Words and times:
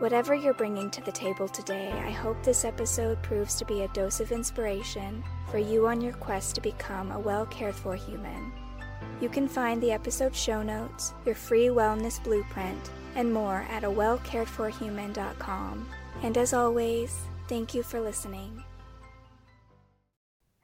Whatever 0.00 0.34
you're 0.34 0.54
bringing 0.54 0.88
to 0.92 1.02
the 1.02 1.12
table 1.12 1.46
today, 1.46 1.92
I 1.92 2.10
hope 2.10 2.42
this 2.42 2.64
episode 2.64 3.22
proves 3.22 3.54
to 3.56 3.66
be 3.66 3.82
a 3.82 3.88
dose 3.88 4.18
of 4.20 4.32
inspiration 4.32 5.22
for 5.50 5.58
you 5.58 5.86
on 5.88 6.00
your 6.00 6.14
quest 6.14 6.54
to 6.54 6.62
become 6.62 7.12
a 7.12 7.18
well 7.18 7.44
cared 7.44 7.74
for 7.74 7.94
human. 7.96 8.50
You 9.20 9.28
can 9.28 9.46
find 9.46 9.78
the 9.82 9.92
episode 9.92 10.34
show 10.34 10.62
notes, 10.62 11.12
your 11.26 11.34
free 11.34 11.66
wellness 11.66 12.22
blueprint, 12.24 12.90
and 13.14 13.30
more 13.30 13.66
at 13.68 13.84
a 13.84 13.90
wellcaredforhuman.com. 13.90 15.88
And 16.22 16.38
as 16.38 16.54
always, 16.54 17.14
thank 17.46 17.74
you 17.74 17.82
for 17.82 18.00
listening. 18.00 18.64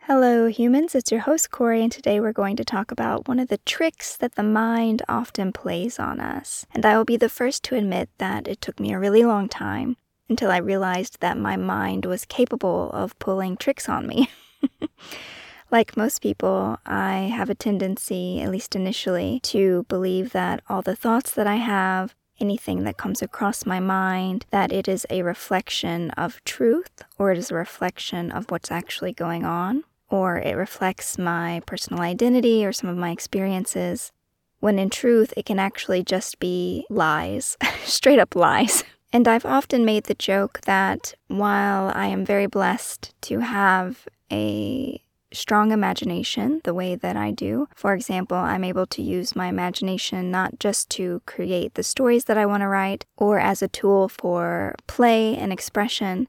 Hello, 0.08 0.46
humans. 0.46 0.94
It's 0.94 1.10
your 1.10 1.22
host, 1.22 1.50
Kory, 1.50 1.82
and 1.82 1.90
today 1.90 2.20
we're 2.20 2.30
going 2.30 2.54
to 2.58 2.64
talk 2.64 2.92
about 2.92 3.26
one 3.26 3.40
of 3.40 3.48
the 3.48 3.58
tricks 3.58 4.16
that 4.18 4.36
the 4.36 4.44
mind 4.44 5.02
often 5.08 5.52
plays 5.52 5.98
on 5.98 6.20
us. 6.20 6.64
And 6.72 6.86
I 6.86 6.96
will 6.96 7.04
be 7.04 7.16
the 7.16 7.28
first 7.28 7.64
to 7.64 7.74
admit 7.74 8.08
that 8.18 8.46
it 8.46 8.60
took 8.60 8.78
me 8.78 8.92
a 8.92 9.00
really 9.00 9.24
long 9.24 9.48
time 9.48 9.96
until 10.28 10.52
I 10.52 10.58
realized 10.58 11.18
that 11.22 11.36
my 11.36 11.56
mind 11.56 12.06
was 12.06 12.24
capable 12.24 12.92
of 12.92 13.18
pulling 13.18 13.56
tricks 13.56 13.88
on 13.88 14.06
me. 14.06 14.30
like 15.72 15.96
most 15.96 16.22
people, 16.22 16.78
I 16.86 17.32
have 17.34 17.50
a 17.50 17.56
tendency, 17.56 18.40
at 18.40 18.52
least 18.52 18.76
initially, 18.76 19.40
to 19.42 19.86
believe 19.88 20.30
that 20.30 20.62
all 20.68 20.82
the 20.82 20.94
thoughts 20.94 21.32
that 21.32 21.48
I 21.48 21.56
have, 21.56 22.14
anything 22.38 22.84
that 22.84 22.96
comes 22.96 23.22
across 23.22 23.66
my 23.66 23.80
mind, 23.80 24.46
that 24.52 24.70
it 24.70 24.86
is 24.86 25.04
a 25.10 25.22
reflection 25.22 26.12
of 26.12 26.40
truth 26.44 27.02
or 27.18 27.32
it 27.32 27.38
is 27.38 27.50
a 27.50 27.56
reflection 27.56 28.30
of 28.30 28.52
what's 28.52 28.70
actually 28.70 29.12
going 29.12 29.44
on 29.44 29.82
or 30.10 30.38
it 30.38 30.54
reflects 30.54 31.18
my 31.18 31.60
personal 31.66 32.02
identity 32.02 32.64
or 32.64 32.72
some 32.72 32.88
of 32.90 32.96
my 32.96 33.10
experiences, 33.10 34.12
when 34.60 34.78
in 34.78 34.90
truth, 34.90 35.34
it 35.36 35.44
can 35.44 35.58
actually 35.58 36.02
just 36.02 36.38
be 36.38 36.86
lies, 36.88 37.56
straight 37.84 38.18
up 38.18 38.34
lies. 38.34 38.84
And 39.12 39.28
I've 39.28 39.46
often 39.46 39.84
made 39.84 40.04
the 40.04 40.14
joke 40.14 40.60
that 40.66 41.14
while 41.28 41.92
I 41.94 42.06
am 42.06 42.24
very 42.24 42.46
blessed 42.46 43.14
to 43.22 43.40
have 43.40 44.06
a 44.32 45.00
strong 45.32 45.70
imagination 45.70 46.60
the 46.64 46.74
way 46.74 46.94
that 46.96 47.16
I 47.16 47.30
do, 47.30 47.68
for 47.74 47.94
example, 47.94 48.36
I'm 48.36 48.64
able 48.64 48.86
to 48.86 49.02
use 49.02 49.36
my 49.36 49.48
imagination 49.48 50.30
not 50.30 50.58
just 50.58 50.90
to 50.90 51.22
create 51.26 51.74
the 51.74 51.82
stories 51.82 52.24
that 52.24 52.38
I 52.38 52.46
want 52.46 52.62
to 52.62 52.68
write 52.68 53.04
or 53.16 53.38
as 53.38 53.62
a 53.62 53.68
tool 53.68 54.08
for 54.08 54.74
play 54.86 55.36
and 55.36 55.52
expression, 55.52 56.28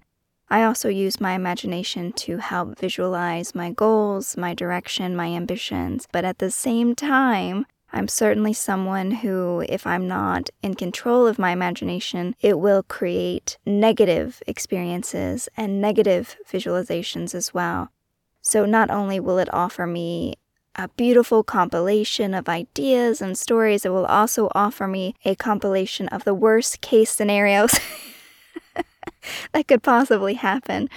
I 0.50 0.64
also 0.64 0.88
use 0.88 1.20
my 1.20 1.34
imagination 1.34 2.14
to 2.14 2.38
help 2.38 2.80
visualize 2.80 3.53
my 3.53 3.72
goals, 3.72 4.38
my 4.38 4.53
direction, 4.53 5.16
my 5.16 5.28
ambitions, 5.28 6.08
but 6.12 6.23
at 6.23 6.40
the 6.40 6.52
same 6.52 6.95
time, 6.95 7.66
I'm 7.92 8.08
certainly 8.08 8.53
someone 8.53 9.12
who, 9.12 9.64
if 9.68 9.86
I'm 9.86 10.08
not 10.08 10.50
in 10.62 10.75
control 10.75 11.28
of 11.28 11.40
my 11.40 11.52
imagination, 11.52 12.36
it 12.42 12.59
will 12.59 12.84
create 12.84 13.58
negative 13.66 14.42
experiences 14.48 15.50
and 15.58 15.81
negative 15.81 16.38
visualizations 16.50 17.36
as 17.36 17.53
well. 17.53 17.90
So, 18.42 18.66
not 18.66 18.90
only 18.90 19.19
will 19.19 19.40
it 19.40 19.53
offer 19.53 19.86
me 19.86 20.36
a 20.75 20.88
beautiful 20.90 21.44
compilation 21.44 22.34
of 22.34 22.47
ideas 22.47 23.22
and 23.22 23.38
stories, 23.38 23.84
it 23.84 23.90
will 23.90 24.06
also 24.06 24.50
offer 24.53 24.88
me 24.88 25.16
a 25.25 25.36
compilation 25.36 26.07
of 26.09 26.24
the 26.24 26.34
worst 26.34 26.80
case 26.80 27.12
scenarios. 27.12 27.78
that 29.53 29.67
could 29.67 29.83
possibly 29.83 30.35
happen. 30.35 30.89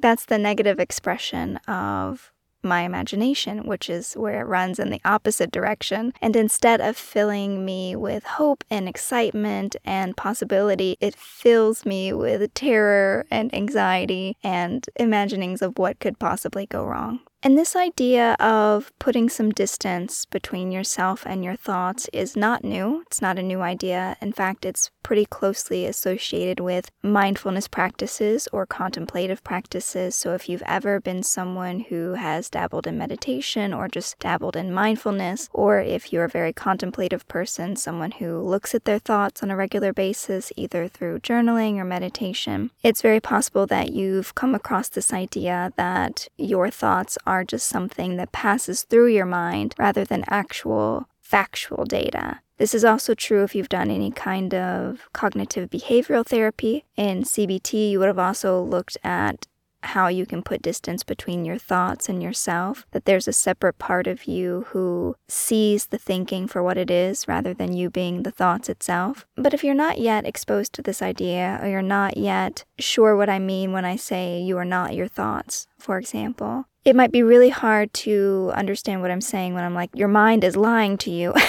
That's 0.00 0.24
the 0.24 0.38
negative 0.38 0.80
expression 0.80 1.56
of 1.68 2.32
my 2.62 2.82
imagination, 2.82 3.66
which 3.66 3.88
is 3.88 4.14
where 4.14 4.40
it 4.40 4.44
runs 4.44 4.78
in 4.78 4.90
the 4.90 5.00
opposite 5.04 5.50
direction. 5.50 6.12
And 6.20 6.36
instead 6.36 6.80
of 6.80 6.96
filling 6.96 7.64
me 7.64 7.96
with 7.96 8.24
hope 8.24 8.64
and 8.70 8.88
excitement 8.88 9.76
and 9.84 10.16
possibility, 10.16 10.96
it 11.00 11.14
fills 11.16 11.86
me 11.86 12.12
with 12.12 12.52
terror 12.54 13.26
and 13.30 13.54
anxiety 13.54 14.36
and 14.42 14.86
imaginings 14.96 15.62
of 15.62 15.78
what 15.78 16.00
could 16.00 16.18
possibly 16.18 16.66
go 16.66 16.84
wrong. 16.84 17.20
And 17.42 17.56
this 17.56 17.74
idea 17.74 18.34
of 18.34 18.92
putting 18.98 19.30
some 19.30 19.50
distance 19.50 20.26
between 20.26 20.70
yourself 20.70 21.24
and 21.24 21.42
your 21.42 21.56
thoughts 21.56 22.06
is 22.12 22.36
not 22.36 22.62
new. 22.62 23.02
It's 23.06 23.22
not 23.22 23.38
a 23.38 23.42
new 23.42 23.62
idea. 23.62 24.18
In 24.20 24.32
fact, 24.32 24.66
it's 24.66 24.90
pretty 25.02 25.24
closely 25.24 25.86
associated 25.86 26.60
with 26.60 26.90
mindfulness 27.02 27.66
practices 27.66 28.46
or 28.52 28.66
contemplative 28.66 29.42
practices. 29.42 30.14
So, 30.14 30.34
if 30.34 30.50
you've 30.50 30.62
ever 30.66 31.00
been 31.00 31.22
someone 31.22 31.80
who 31.80 32.12
has 32.12 32.50
dabbled 32.50 32.86
in 32.86 32.98
meditation 32.98 33.72
or 33.72 33.88
just 33.88 34.18
dabbled 34.18 34.54
in 34.54 34.72
mindfulness, 34.72 35.48
or 35.54 35.80
if 35.80 36.12
you're 36.12 36.24
a 36.24 36.28
very 36.28 36.52
contemplative 36.52 37.26
person, 37.26 37.74
someone 37.74 38.12
who 38.12 38.38
looks 38.38 38.74
at 38.74 38.84
their 38.84 38.98
thoughts 38.98 39.42
on 39.42 39.50
a 39.50 39.56
regular 39.56 39.94
basis, 39.94 40.52
either 40.56 40.88
through 40.88 41.20
journaling 41.20 41.78
or 41.78 41.84
meditation, 41.84 42.70
it's 42.82 43.00
very 43.00 43.20
possible 43.20 43.66
that 43.66 43.92
you've 43.92 44.34
come 44.34 44.54
across 44.54 44.90
this 44.90 45.12
idea 45.12 45.72
that 45.76 46.28
your 46.36 46.68
thoughts 46.68 47.16
are 47.30 47.44
just 47.44 47.68
something 47.68 48.16
that 48.16 48.32
passes 48.32 48.82
through 48.82 49.06
your 49.06 49.24
mind 49.24 49.76
rather 49.78 50.04
than 50.04 50.24
actual 50.26 51.08
factual 51.20 51.84
data. 51.84 52.40
This 52.58 52.74
is 52.74 52.84
also 52.84 53.14
true 53.14 53.44
if 53.44 53.54
you've 53.54 53.68
done 53.68 53.88
any 53.88 54.10
kind 54.10 54.52
of 54.52 55.08
cognitive 55.12 55.70
behavioral 55.70 56.26
therapy. 56.26 56.84
In 56.96 57.22
CBT, 57.22 57.92
you 57.92 58.00
would 58.00 58.08
have 58.08 58.18
also 58.18 58.60
looked 58.60 58.98
at 59.04 59.46
how 59.82 60.08
you 60.08 60.26
can 60.26 60.42
put 60.42 60.62
distance 60.62 61.02
between 61.02 61.44
your 61.44 61.58
thoughts 61.58 62.08
and 62.08 62.22
yourself, 62.22 62.86
that 62.92 63.04
there's 63.04 63.28
a 63.28 63.32
separate 63.32 63.78
part 63.78 64.06
of 64.06 64.24
you 64.24 64.66
who 64.68 65.16
sees 65.28 65.86
the 65.86 65.98
thinking 65.98 66.46
for 66.46 66.62
what 66.62 66.78
it 66.78 66.90
is 66.90 67.26
rather 67.26 67.54
than 67.54 67.72
you 67.72 67.90
being 67.90 68.22
the 68.22 68.30
thoughts 68.30 68.68
itself. 68.68 69.26
But 69.36 69.54
if 69.54 69.64
you're 69.64 69.74
not 69.74 69.98
yet 69.98 70.26
exposed 70.26 70.72
to 70.74 70.82
this 70.82 71.02
idea, 71.02 71.58
or 71.62 71.68
you're 71.68 71.82
not 71.82 72.16
yet 72.16 72.64
sure 72.78 73.16
what 73.16 73.28
I 73.28 73.38
mean 73.38 73.72
when 73.72 73.84
I 73.84 73.96
say 73.96 74.40
you 74.40 74.56
are 74.58 74.64
not 74.64 74.94
your 74.94 75.08
thoughts, 75.08 75.66
for 75.78 75.98
example, 75.98 76.66
it 76.84 76.96
might 76.96 77.12
be 77.12 77.22
really 77.22 77.50
hard 77.50 77.92
to 77.92 78.52
understand 78.54 79.02
what 79.02 79.10
I'm 79.10 79.20
saying 79.20 79.54
when 79.54 79.64
I'm 79.64 79.74
like, 79.74 79.90
your 79.94 80.08
mind 80.08 80.44
is 80.44 80.56
lying 80.56 80.96
to 80.98 81.10
you. 81.10 81.34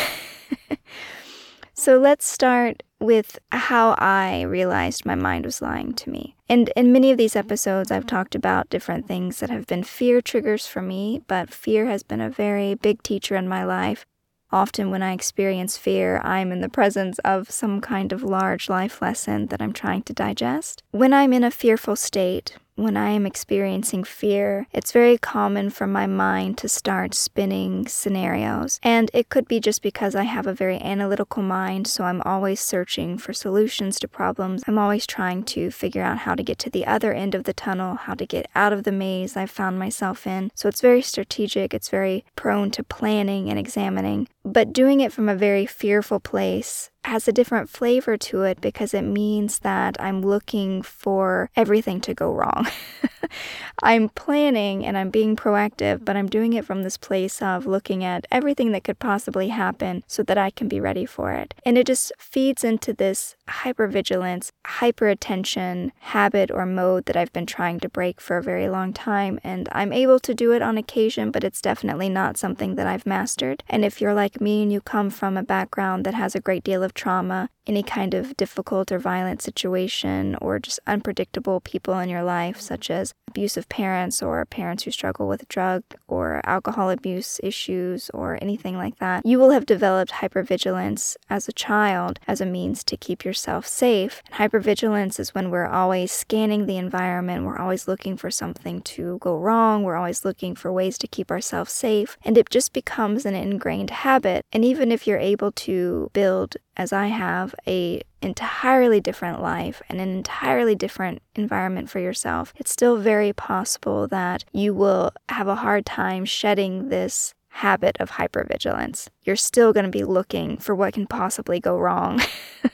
so 1.82 1.98
let's 1.98 2.28
start 2.28 2.84
with 3.00 3.40
how 3.52 3.96
I 3.98 4.44
realized 4.44 5.04
my 5.04 5.16
mind 5.16 5.46
was 5.46 5.64
lying 5.64 5.94
to 5.94 6.12
me. 6.12 6.36
And 6.48 6.70
in 6.76 6.94
many 6.94 7.10
of 7.10 7.18
these 7.18 7.36
episodes, 7.36 7.90
I've 7.90 8.06
talked 8.06 8.36
about 8.36 8.70
different 8.70 9.08
things 9.08 9.40
that 9.40 9.50
have 9.50 9.66
been 9.66 9.82
fear 9.84 10.22
triggers 10.22 10.68
for 10.68 10.84
me, 10.84 11.24
but 11.28 11.50
fear 11.50 11.88
has 11.88 12.04
been 12.04 12.22
a 12.22 12.30
very 12.30 12.76
big 12.76 13.02
teacher 13.02 13.36
in 13.36 13.48
my 13.48 13.64
life. 13.64 14.06
Often, 14.52 14.92
when 14.92 15.02
I 15.02 15.14
experience 15.14 15.76
fear, 15.76 16.22
I'm 16.24 16.52
in 16.52 16.62
the 16.62 16.70
presence 16.70 17.18
of 17.20 17.50
some 17.50 17.82
kind 17.82 18.14
of 18.14 18.22
large 18.22 18.70
life 18.70 19.02
lesson 19.02 19.48
that 19.48 19.60
I'm 19.60 19.74
trying 19.74 20.04
to 20.04 20.14
digest. 20.14 20.84
When 20.92 21.14
I'm 21.16 21.34
in 21.34 21.44
a 21.44 21.50
fearful 21.50 21.96
state, 21.96 22.58
when 22.76 22.98
I 22.98 23.10
am 23.12 23.26
experiencing 23.26 24.04
fear, 24.04 24.68
it's 24.72 24.92
very 24.92 25.18
common 25.18 25.70
for 25.70 25.88
my 25.88 26.08
mind 26.08 26.58
to 26.60 26.70
start 26.70 27.14
spinning 27.14 27.88
scenarios. 27.88 28.80
And 28.82 29.12
it 29.14 29.30
could 29.30 29.48
be 29.48 29.60
just 29.60 29.82
because 29.82 30.16
I 30.16 30.24
have 30.24 30.48
a 30.48 30.54
very 30.54 30.80
analytical 30.82 31.44
mind, 31.44 31.88
so 31.88 32.04
I'm 32.04 32.22
always 32.24 32.60
searching 32.60 33.18
for 33.18 33.34
solutions 33.34 34.00
to 34.00 34.08
problems. 34.08 34.64
I'm 34.68 34.78
always 34.78 35.06
trying 35.06 35.44
to 35.44 35.72
figure 35.72 36.04
out 36.04 36.20
how 36.20 36.36
to 36.36 36.44
get 36.44 36.58
to 36.60 36.70
the 36.70 36.86
other 36.86 37.14
end 37.14 37.36
of 37.36 37.44
the 37.44 37.54
tunnel, 37.54 37.96
how 37.96 38.14
to 38.16 38.26
get 38.26 38.48
out 38.56 38.74
of 38.74 38.84
the 38.84 38.92
maze 38.92 39.36
I've 39.36 39.52
found 39.52 39.78
myself 39.78 40.26
in. 40.26 40.52
So 40.56 40.70
it's 40.70 40.82
very 40.82 41.02
strategic, 41.02 41.74
it's 41.74 41.90
very 41.90 42.24
prone 42.36 42.72
to 42.72 42.84
planning 42.84 43.50
and 43.50 43.60
examining. 43.60 44.28
But 44.44 44.74
doing 44.74 45.02
it 45.02 45.14
from 45.14 45.30
a 45.30 45.36
very 45.36 45.66
fearful 45.66 46.20
place 46.20 46.90
has 47.04 47.28
a 47.28 47.32
different 47.32 47.70
flavor 47.70 48.16
to 48.16 48.44
it 48.44 48.62
because 48.62 48.94
it 48.94 49.02
means 49.02 49.60
that 49.60 49.98
I'm 50.00 50.22
looking 50.22 50.82
for 50.82 51.50
everything 51.56 52.00
to 52.02 52.14
go 52.14 52.32
wrong. 52.32 52.68
I'm 53.84 54.10
planning 54.10 54.86
and 54.86 54.98
I'm 54.98 55.10
being 55.10 55.36
proactive, 55.36 56.06
but 56.06 56.16
I'm 56.16 56.28
doing 56.28 56.54
it 56.54 56.66
from 56.66 56.84
this 56.84 56.98
place 56.98 57.42
of 57.42 57.66
looking 57.66 58.04
at 58.04 58.28
everything 58.30 58.72
that 58.72 58.84
could 58.84 59.00
possibly 59.00 59.48
happen 59.48 60.04
so 60.06 60.22
that 60.24 60.38
I 60.38 60.52
can 60.52 60.68
be 60.68 60.80
ready 60.80 61.06
for 61.06 61.32
it. 61.32 61.54
And 61.66 61.78
it 61.78 61.88
just 61.88 62.12
feeds 62.20 62.64
into 62.64 62.94
this 62.94 63.36
hypervigilance, 63.50 64.52
hyper 64.66 65.08
attention 65.08 65.92
habit 66.00 66.52
or 66.52 66.66
mode 66.66 67.06
that 67.06 67.18
I've 67.18 67.34
been 67.34 67.46
trying 67.48 67.80
to 67.80 67.90
break 67.90 68.22
for 68.22 68.38
a 68.38 68.44
very 68.44 68.70
long 68.70 68.94
time. 68.94 69.40
And 69.44 69.68
I'm 69.72 69.92
able 69.94 70.20
to 70.20 70.36
do 70.36 70.52
it 70.52 70.62
on 70.62 70.78
occasion, 70.78 71.32
but 71.32 71.44
it's 71.44 71.62
definitely 71.62 72.10
not 72.10 72.38
something 72.38 72.76
that 72.76 72.88
I've 72.88 73.08
mastered. 73.08 73.64
And 73.68 73.84
if 73.84 74.00
you're 74.00 74.14
like 74.14 74.31
me 74.40 74.62
and 74.62 74.72
you 74.72 74.80
come 74.80 75.10
from 75.10 75.36
a 75.36 75.44
background 75.44 76.06
that 76.06 76.14
has 76.14 76.36
a 76.36 76.40
great 76.40 76.64
deal 76.64 76.84
of 76.84 76.94
trauma 76.94 77.50
any 77.72 77.84
kind 77.84 78.14
of 78.14 78.36
difficult 78.36 78.92
or 78.92 79.00
violent 79.00 79.42
situation 79.42 80.36
or 80.42 80.60
just 80.60 80.80
unpredictable 80.86 81.62
people 81.62 81.98
in 82.00 82.10
your 82.10 82.22
life, 82.22 82.60
such 82.60 82.92
as 82.92 83.14
abusive 83.30 83.70
parents 83.70 84.22
or 84.22 84.46
parents 84.46 84.84
who 84.84 84.92
struggle 84.92 85.26
with 85.26 85.48
drug 85.48 85.82
or 86.10 86.42
alcohol 86.44 86.90
abuse 86.90 87.40
issues 87.42 88.10
or 88.14 88.38
anything 88.42 88.76
like 88.76 88.98
that, 88.98 89.26
you 89.26 89.40
will 89.40 89.52
have 89.52 89.66
developed 89.66 90.12
hypervigilance 90.12 91.16
as 91.30 91.48
a 91.48 91.54
child 91.54 92.20
as 92.28 92.42
a 92.42 92.46
means 92.46 92.84
to 92.84 92.98
keep 92.98 93.24
yourself 93.24 93.66
safe. 93.66 94.22
And 94.26 94.36
hypervigilance 94.36 95.18
is 95.18 95.34
when 95.34 95.50
we're 95.50 95.74
always 95.80 96.12
scanning 96.12 96.66
the 96.66 96.76
environment, 96.78 97.46
we're 97.46 97.58
always 97.58 97.88
looking 97.88 98.18
for 98.18 98.30
something 98.30 98.82
to 98.82 99.18
go 99.20 99.38
wrong, 99.38 99.84
we're 99.84 99.96
always 99.96 100.26
looking 100.26 100.56
for 100.56 100.74
ways 100.74 100.98
to 100.98 101.08
keep 101.08 101.32
ourselves 101.32 101.72
safe, 101.72 102.18
and 102.26 102.38
it 102.38 102.50
just 102.50 102.74
becomes 102.74 103.26
an 103.26 103.36
ingrained 103.36 103.92
habit. 103.92 104.46
And 104.52 104.66
even 104.66 104.92
if 104.92 105.08
you're 105.08 105.18
able 105.18 105.54
to 105.54 106.10
build 106.12 106.58
as 106.78 106.94
I 106.94 107.08
have, 107.08 107.54
a 107.68 108.02
entirely 108.22 109.00
different 109.00 109.42
life 109.42 109.82
and 109.90 110.00
an 110.00 110.10
entirely 110.10 110.76
different 110.76 111.22
environment 111.36 111.90
for 111.90 112.00
yourself, 112.00 112.54
it's 112.56 112.72
still 112.72 112.98
very 112.98 113.34
possible 113.34 114.08
that 114.08 114.44
you 114.52 114.74
will 114.74 115.12
have 115.30 115.48
a 115.48 115.56
hard 115.56 115.86
time 115.86 116.26
shedding 116.26 116.90
this 116.90 117.34
habit 117.52 117.98
of 118.00 118.12
hypervigilance. 118.12 119.08
You're 119.24 119.36
still 119.36 119.74
going 119.74 119.86
to 119.86 119.92
be 119.92 120.04
looking 120.04 120.58
for 120.58 120.74
what 120.74 120.94
can 120.94 121.06
possibly 121.06 121.60
go 121.60 121.78
wrong, 121.78 122.22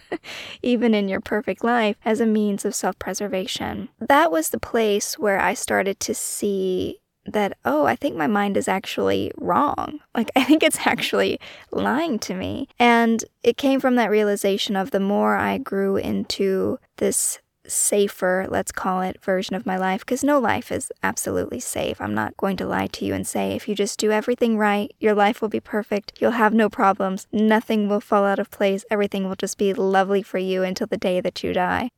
even 0.61 0.93
in 0.93 1.07
your 1.07 1.21
perfect 1.21 1.63
life, 1.63 1.95
as 2.05 2.19
a 2.19 2.25
means 2.25 2.63
of 2.63 2.75
self 2.75 2.97
preservation. 2.99 3.89
That 3.99 4.31
was 4.31 4.49
the 4.49 4.59
place 4.59 5.17
where 5.17 5.39
I 5.39 5.53
started 5.53 5.99
to 6.01 6.13
see 6.13 6.99
that, 7.27 7.57
oh, 7.65 7.85
I 7.85 7.95
think 7.95 8.15
my 8.15 8.27
mind 8.27 8.57
is 8.57 8.67
actually 8.67 9.31
wrong. 9.37 9.99
Like, 10.15 10.31
I 10.35 10.43
think 10.43 10.63
it's 10.63 10.85
actually 10.85 11.39
lying 11.71 12.19
to 12.19 12.33
me. 12.33 12.67
And 12.79 13.23
it 13.43 13.57
came 13.57 13.79
from 13.79 13.95
that 13.95 14.09
realization 14.09 14.75
of 14.75 14.91
the 14.91 14.99
more 14.99 15.35
I 15.35 15.57
grew 15.57 15.97
into 15.97 16.79
this 16.97 17.39
safer, 17.67 18.47
let's 18.49 18.71
call 18.71 19.01
it, 19.01 19.21
version 19.21 19.55
of 19.55 19.65
my 19.65 19.77
life, 19.77 20.01
because 20.01 20.23
no 20.23 20.39
life 20.39 20.71
is 20.71 20.91
absolutely 21.03 21.59
safe. 21.59 21.99
I'm 21.99 22.13
not 22.13 22.37
going 22.37 22.55
to 22.57 22.65
lie 22.65 22.87
to 22.87 23.05
you 23.05 23.13
and 23.13 23.27
say 23.27 23.51
if 23.51 23.67
you 23.67 23.75
just 23.75 23.99
do 23.99 24.09
everything 24.09 24.57
right, 24.57 24.89
your 24.99 25.13
life 25.13 25.41
will 25.41 25.49
be 25.49 25.59
perfect, 25.59 26.13
you'll 26.19 26.31
have 26.31 26.53
no 26.53 26.69
problems, 26.69 27.27
nothing 27.31 27.89
will 27.89 27.99
fall 27.99 28.25
out 28.25 28.39
of 28.39 28.51
place, 28.51 28.85
everything 28.89 29.27
will 29.27 29.35
just 29.35 29.57
be 29.57 29.73
lovely 29.73 30.23
for 30.23 30.37
you 30.37 30.63
until 30.63 30.87
the 30.87 30.97
day 30.97 31.19
that 31.19 31.43
you 31.43 31.51
die 31.51 31.89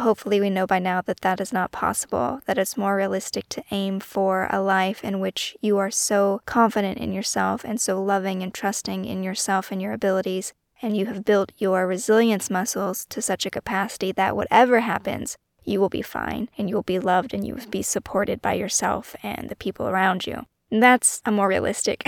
hopefully 0.00 0.40
we 0.40 0.50
know 0.50 0.66
by 0.66 0.78
now 0.78 1.00
that 1.02 1.20
that 1.20 1.40
is 1.40 1.52
not 1.52 1.72
possible, 1.72 2.40
that 2.46 2.58
it's 2.58 2.76
more 2.76 2.96
realistic 2.96 3.48
to 3.50 3.62
aim 3.70 4.00
for 4.00 4.48
a 4.50 4.60
life 4.60 5.02
in 5.04 5.20
which 5.20 5.56
you 5.60 5.78
are 5.78 5.90
so 5.90 6.40
confident 6.46 6.98
in 6.98 7.12
yourself 7.12 7.64
and 7.64 7.80
so 7.80 8.02
loving 8.02 8.42
and 8.42 8.54
trusting 8.54 9.04
in 9.04 9.22
yourself 9.22 9.70
and 9.70 9.80
your 9.80 9.92
abilities, 9.92 10.52
and 10.80 10.96
you 10.96 11.06
have 11.06 11.24
built 11.24 11.52
your 11.58 11.86
resilience 11.86 12.50
muscles 12.50 13.04
to 13.06 13.20
such 13.20 13.44
a 13.46 13.50
capacity 13.50 14.12
that 14.12 14.36
whatever 14.36 14.80
happens, 14.80 15.36
you 15.64 15.80
will 15.80 15.88
be 15.88 16.02
fine 16.02 16.48
and 16.56 16.68
you 16.68 16.74
will 16.74 16.82
be 16.82 16.98
loved 16.98 17.34
and 17.34 17.46
you 17.46 17.54
will 17.54 17.66
be 17.66 17.82
supported 17.82 18.40
by 18.40 18.54
yourself 18.54 19.14
and 19.22 19.48
the 19.48 19.56
people 19.56 19.88
around 19.88 20.26
you. 20.26 20.46
And 20.70 20.82
that's 20.82 21.20
a 21.24 21.30
more 21.30 21.48
realistic 21.48 22.06